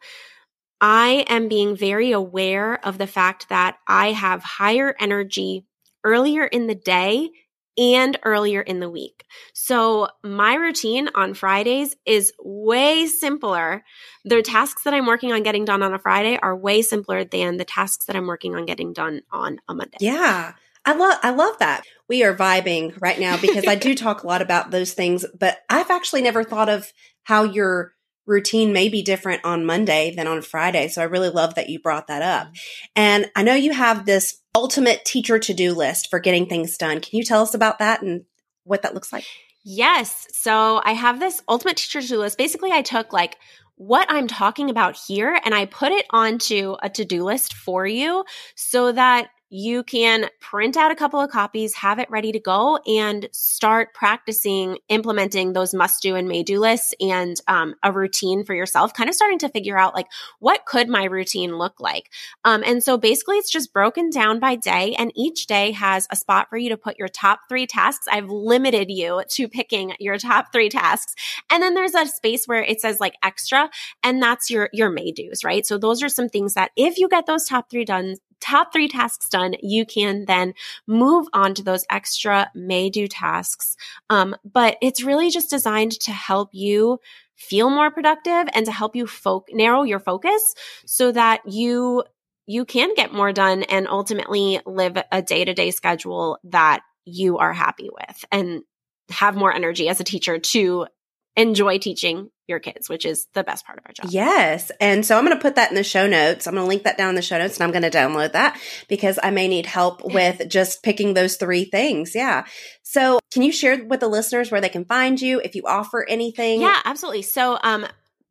i 0.81 1.25
am 1.29 1.49
being 1.49 1.77
very 1.77 2.13
aware 2.13 2.85
of 2.85 2.99
the 2.99 3.07
fact 3.07 3.49
that 3.49 3.77
i 3.87 4.13
have 4.13 4.43
higher 4.43 4.95
energy 4.99 5.65
earlier 6.03 6.45
in 6.45 6.67
the 6.67 6.75
day 6.75 7.31
and 7.77 8.19
earlier 8.25 8.61
in 8.61 8.81
the 8.81 8.91
week. 8.91 9.25
So 9.53 10.09
my 10.23 10.55
routine 10.55 11.09
on 11.15 11.35
Fridays 11.35 11.97
is 12.07 12.33
way 12.39 13.07
simpler. 13.07 13.85
The 14.25 14.43
tasks 14.43 14.85
that 14.85 14.95
I'm 14.95 15.07
working 15.07 15.33
on 15.33 15.43
getting 15.43 15.65
done 15.65 15.83
on 15.83 15.95
a 15.95 15.99
Friday 15.99 16.39
are 16.41 16.57
way 16.57 16.83
simpler 16.83 17.25
than 17.25 17.57
the 17.57 17.65
tasks 17.65 18.07
that 18.07 18.17
I'm 18.17 18.27
working 18.27 18.55
on 18.55 18.67
getting 18.67 18.93
done 18.93 19.23
on 19.31 19.59
a 19.69 19.75
Monday. 19.75 19.99
Yeah. 20.01 20.53
I 20.87 20.95
love 20.95 21.19
I 21.23 21.31
love 21.31 21.59
that. 21.61 21.85
We 22.09 22.25
are 22.25 22.35
vibing 22.35 23.01
right 23.01 23.19
now 23.19 23.39
because 23.39 23.67
I 23.67 23.75
do 23.75 23.95
talk 23.95 24.23
a 24.23 24.27
lot 24.27 24.43
about 24.43 24.71
those 24.71 24.93
things, 24.93 25.25
but 25.39 25.59
I've 25.71 25.91
actually 25.91 26.23
never 26.23 26.45
thought 26.45 26.69
of 26.69 26.93
how 27.23 27.45
your 27.45 27.94
routine 28.27 28.73
may 28.73 28.89
be 28.89 29.03
different 29.03 29.45
on 29.45 29.67
Monday 29.67 30.15
than 30.15 30.27
on 30.27 30.43
Friday. 30.43 30.89
So 30.89 31.03
I 31.03 31.05
really 31.05 31.31
love 31.31 31.55
that 31.55 31.69
you 31.69 31.79
brought 31.79 32.07
that 32.09 32.23
up. 32.23 32.53
And 32.97 33.31
I 33.37 33.43
know 33.43 33.55
you 33.55 33.73
have 33.73 34.07
this 34.07 34.41
ultimate 34.55 35.05
teacher 35.05 35.39
to 35.39 35.55
do 35.55 35.75
list 35.75 36.09
for 36.11 36.19
getting 36.19 36.47
things 36.47 36.77
done. 36.77 37.01
Can 37.01 37.19
you 37.19 37.25
tell 37.25 37.43
us 37.43 37.55
about 37.55 37.79
that 37.81 38.03
and 38.03 38.25
what 38.65 38.83
that 38.83 38.95
looks 38.95 39.13
like? 39.13 39.25
Yes. 39.65 40.27
So 40.33 40.81
I 40.85 40.93
have 40.93 41.21
this 41.21 41.43
ultimate 41.49 41.77
teacher 41.77 42.03
to 42.03 42.07
do 42.07 42.19
list. 42.19 42.39
Basically, 42.39 42.71
I 42.71 42.83
took 42.83 43.13
like 43.13 43.37
what 43.77 44.07
I'm 44.11 44.29
talking 44.29 44.71
about 44.71 44.97
here 44.97 45.39
and 45.45 45.55
I 45.55 45.65
put 45.67 45.91
it 45.91 46.07
onto 46.11 46.77
a 46.83 46.89
to 46.91 47.05
do 47.05 47.25
list 47.25 47.55
for 47.55 47.87
you 47.87 48.25
so 48.55 48.93
that 48.93 49.29
you 49.57 49.85
can 49.85 50.29
print 50.41 50.77
out 50.77 50.91
a 50.91 50.97
couple 50.97 51.21
of 51.21 51.31
copies, 51.31 51.75
have 51.75 52.01
it 52.01 52.11
ready 52.11 52.33
to 52.33 52.41
go, 52.41 52.77
and 52.89 53.29
start 53.31 53.95
practicing 53.95 54.79
implementing 54.89 55.53
those 55.53 55.73
must 55.73 56.03
do 56.03 56.17
and 56.17 56.27
may 56.27 56.43
do 56.43 56.59
lists 56.59 56.93
and 57.01 57.41
um, 57.47 57.77
a 57.85 57.93
routine 57.93 58.45
for 58.45 58.53
yourself. 58.53 58.93
Kind 58.95 59.09
of 59.09 59.15
starting 59.15 59.39
to 59.39 59.49
figure 59.49 59.79
out 59.79 59.95
like 59.95 60.09
what 60.41 60.67
could 60.67 60.89
my 60.89 61.05
routine 61.05 61.57
look 61.57 61.79
like. 61.79 62.11
Um, 62.45 62.65
and 62.67 62.83
so 62.83 62.99
basically, 62.99 63.37
it's 63.37 63.51
just 63.51 63.73
broken 63.73 64.11
down 64.11 64.41
by 64.41 64.57
day, 64.57 64.97
and 64.99 65.13
each 65.15 65.47
day 65.47 65.71
has 65.71 66.09
a 66.11 66.17
spot 66.17 66.51
for 66.51 66.57
you 66.57 66.71
to 66.71 66.77
put 66.77 66.99
your 66.99 67.07
top 67.07 67.43
three 67.49 67.69
tasks. 67.69 68.09
I've 68.11 68.31
limited 68.31 68.91
you 68.91 69.23
to 69.29 69.49
picking 69.49 69.95
your 70.01 70.19
top 70.19 70.47
three 70.53 70.69
tasks, 70.69 71.15
and 71.49 71.63
then 71.63 71.75
there's 71.75 71.95
a 71.95 72.07
space 72.07 72.47
where 72.47 72.65
it 72.65 72.81
says 72.81 72.99
like 72.99 73.15
extra, 73.23 73.71
and 74.03 74.21
that's 74.21 74.51
your 74.51 74.69
your 74.73 74.91
may 74.91 75.13
dos, 75.13 75.45
right? 75.45 75.65
So 75.65 75.79
those 75.79 76.03
are 76.03 76.09
some 76.09 76.29
things 76.29 76.55
that 76.55 76.73
if 76.77 76.99
you 76.99 77.09
get 77.09 77.27
those 77.27 77.45
top 77.45 77.71
three 77.71 77.85
done 77.85 78.17
top 78.45 78.73
three 78.73 78.89
tasks 78.89 79.29
done, 79.29 79.55
you 79.63 79.87
can 79.87 80.27
then 80.27 80.55
move 80.87 81.27
on 81.33 81.55
to 81.55 81.63
those 81.63 81.85
extra 81.91 82.51
may 82.55 82.91
do 82.91 83.09
tasks. 83.09 83.77
Um, 84.11 84.37
but 84.45 84.77
it's 84.83 85.03
really 85.03 85.31
just 85.31 85.51
designed 85.51 85.93
to 86.01 86.13
help 86.13 86.51
you 86.53 87.01
feel 87.37 87.71
more 87.71 87.91
productive 87.91 88.49
and 88.55 88.67
to 88.67 88.73
help 88.73 88.95
you 88.95 89.07
fo- 89.07 89.45
narrow 89.51 89.83
your 89.83 89.99
focus 89.99 90.55
so 90.87 91.11
that 91.11 91.41
you 91.47 92.05
you 92.47 92.67
can 92.67 92.95
get 92.95 93.13
more 93.13 93.33
done 93.33 93.63
and 93.63 93.89
ultimately 93.89 94.61
live 94.67 94.99
a 95.11 95.23
day-to-day 95.23 95.71
schedule 95.71 96.39
that 96.45 96.83
you 97.07 97.39
are 97.39 97.55
happy 97.55 97.89
with 97.91 98.25
and 98.31 98.63
have 99.09 99.35
more 99.35 99.53
energy 99.53 99.89
as 99.89 99.99
a 99.99 100.05
teacher 100.05 100.39
to 100.39 100.87
enjoy 101.37 101.79
teaching 101.79 102.31
your 102.47 102.61
kids, 102.61 102.89
which 102.89 103.05
is 103.05 103.27
the 103.33 103.43
best 103.43 103.65
part 103.65 103.79
of 103.79 103.85
our 103.87 103.93
job. 103.93 104.07
Yes. 104.11 104.71
And 104.81 105.05
so 105.05 105.17
I'm 105.17 105.25
going 105.25 105.37
to 105.37 105.41
put 105.41 105.57
that 105.57 105.71
in 105.71 105.75
the 105.75 105.85
show 105.85 106.07
notes. 106.07 106.47
I'm 106.47 106.55
going 106.55 106.65
to 106.65 106.69
link 106.69 106.83
that 106.85 106.99
down 106.99 107.11
in 107.11 107.15
the 107.15 107.23
show 107.23 107.39
notes 107.39 107.57
and 107.57 107.65
I'm 107.65 107.71
going 107.71 107.91
to 107.91 107.97
download 107.97 108.33
that 108.33 108.61
because 108.89 109.19
I 109.23 109.31
may 109.31 109.49
need 109.49 109.67
help 109.67 110.05
with 110.15 110.49
just 110.49 110.83
picking 110.83 111.15
those 111.15 111.37
three 111.37 111.65
things. 111.65 112.15
Yeah. 112.15 112.45
So 112.83 113.19
can 113.33 113.43
you 113.43 113.53
share 113.53 113.85
with 113.85 114.01
the 114.01 114.09
listeners 114.09 114.51
where 114.51 114.61
they 114.61 114.69
can 114.69 114.85
find 114.85 115.21
you 115.21 115.41
if 115.43 115.55
you 115.55 115.63
offer 115.67 116.07
anything? 116.09 116.61
Yeah, 116.61 116.79
absolutely. 116.85 117.23
So, 117.23 117.59
um, 117.63 117.87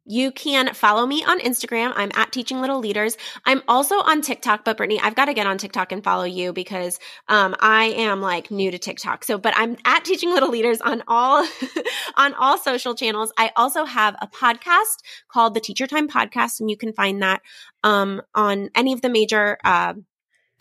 you 0.05 0.31
can 0.31 0.73
follow 0.73 1.05
me 1.05 1.23
on 1.23 1.39
Instagram. 1.39 1.93
I'm 1.95 2.11
at 2.15 2.31
Teaching 2.31 2.59
Little 2.59 2.79
Leaders. 2.79 3.17
I'm 3.45 3.61
also 3.67 3.95
on 3.95 4.21
TikTok, 4.21 4.65
but 4.65 4.77
Brittany, 4.77 4.99
I've 4.99 5.15
got 5.15 5.25
to 5.25 5.33
get 5.33 5.47
on 5.47 5.57
TikTok 5.57 5.91
and 5.91 6.03
follow 6.03 6.25
you 6.25 6.51
because 6.51 6.99
um, 7.27 7.55
I 7.59 7.85
am 7.85 8.21
like 8.21 8.51
new 8.51 8.71
to 8.71 8.77
TikTok. 8.77 9.23
So, 9.23 9.37
but 9.37 9.53
I'm 9.55 9.77
at 9.85 10.03
Teaching 10.03 10.31
Little 10.31 10.49
Leaders 10.49 10.81
on 10.81 11.03
all 11.07 11.47
on 12.17 12.33
all 12.33 12.57
social 12.57 12.95
channels. 12.95 13.31
I 13.37 13.51
also 13.55 13.85
have 13.85 14.15
a 14.21 14.27
podcast 14.27 15.03
called 15.29 15.53
the 15.53 15.61
Teacher 15.61 15.87
Time 15.87 16.07
Podcast, 16.07 16.59
and 16.59 16.69
you 16.69 16.77
can 16.77 16.93
find 16.93 17.21
that 17.21 17.41
um, 17.83 18.21
on 18.35 18.69
any 18.75 18.93
of 18.93 19.01
the 19.01 19.09
major 19.09 19.57
uh, 19.63 19.93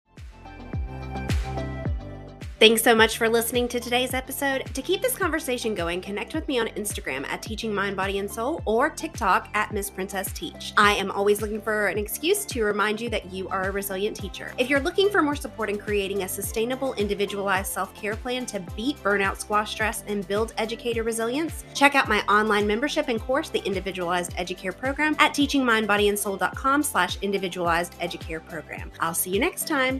Thanks 2.61 2.83
so 2.83 2.93
much 2.93 3.17
for 3.17 3.27
listening 3.27 3.67
to 3.69 3.79
today's 3.79 4.13
episode. 4.13 4.65
To 4.75 4.83
keep 4.83 5.01
this 5.01 5.15
conversation 5.15 5.73
going, 5.73 5.99
connect 5.99 6.35
with 6.35 6.47
me 6.47 6.59
on 6.59 6.67
Instagram 6.67 7.25
at 7.25 7.41
Teaching 7.41 7.73
Mind, 7.73 7.95
Body, 7.95 8.19
and 8.19 8.29
Soul 8.29 8.61
or 8.65 8.87
TikTok 8.87 9.49
at 9.55 9.71
Miss 9.71 9.89
Princess 9.89 10.31
Teach. 10.31 10.71
I 10.77 10.93
am 10.93 11.09
always 11.09 11.41
looking 11.41 11.59
for 11.59 11.87
an 11.87 11.97
excuse 11.97 12.45
to 12.45 12.63
remind 12.63 13.01
you 13.01 13.09
that 13.09 13.33
you 13.33 13.49
are 13.49 13.63
a 13.63 13.71
resilient 13.71 14.15
teacher. 14.15 14.53
If 14.59 14.69
you're 14.69 14.79
looking 14.79 15.09
for 15.09 15.23
more 15.23 15.35
support 15.35 15.71
in 15.71 15.79
creating 15.79 16.21
a 16.21 16.27
sustainable, 16.27 16.93
individualized 16.93 17.71
self 17.71 17.95
care 17.95 18.15
plan 18.15 18.45
to 18.45 18.59
beat 18.75 18.97
burnout, 18.97 19.39
squash 19.39 19.71
stress, 19.71 20.03
and 20.05 20.27
build 20.27 20.53
educator 20.59 21.01
resilience, 21.01 21.65
check 21.73 21.95
out 21.95 22.07
my 22.07 22.21
online 22.27 22.67
membership 22.67 23.07
and 23.07 23.19
course, 23.19 23.49
the 23.49 23.65
Individualized 23.65 24.33
Educare 24.33 24.77
Program, 24.77 25.15
at 25.17 25.33
teachingmindbodyandsoul.com 25.33 26.83
slash 26.83 27.17
individualized 27.23 27.97
educare 27.97 28.45
program. 28.47 28.91
I'll 28.99 29.15
see 29.15 29.31
you 29.31 29.39
next 29.39 29.67
time. 29.67 29.99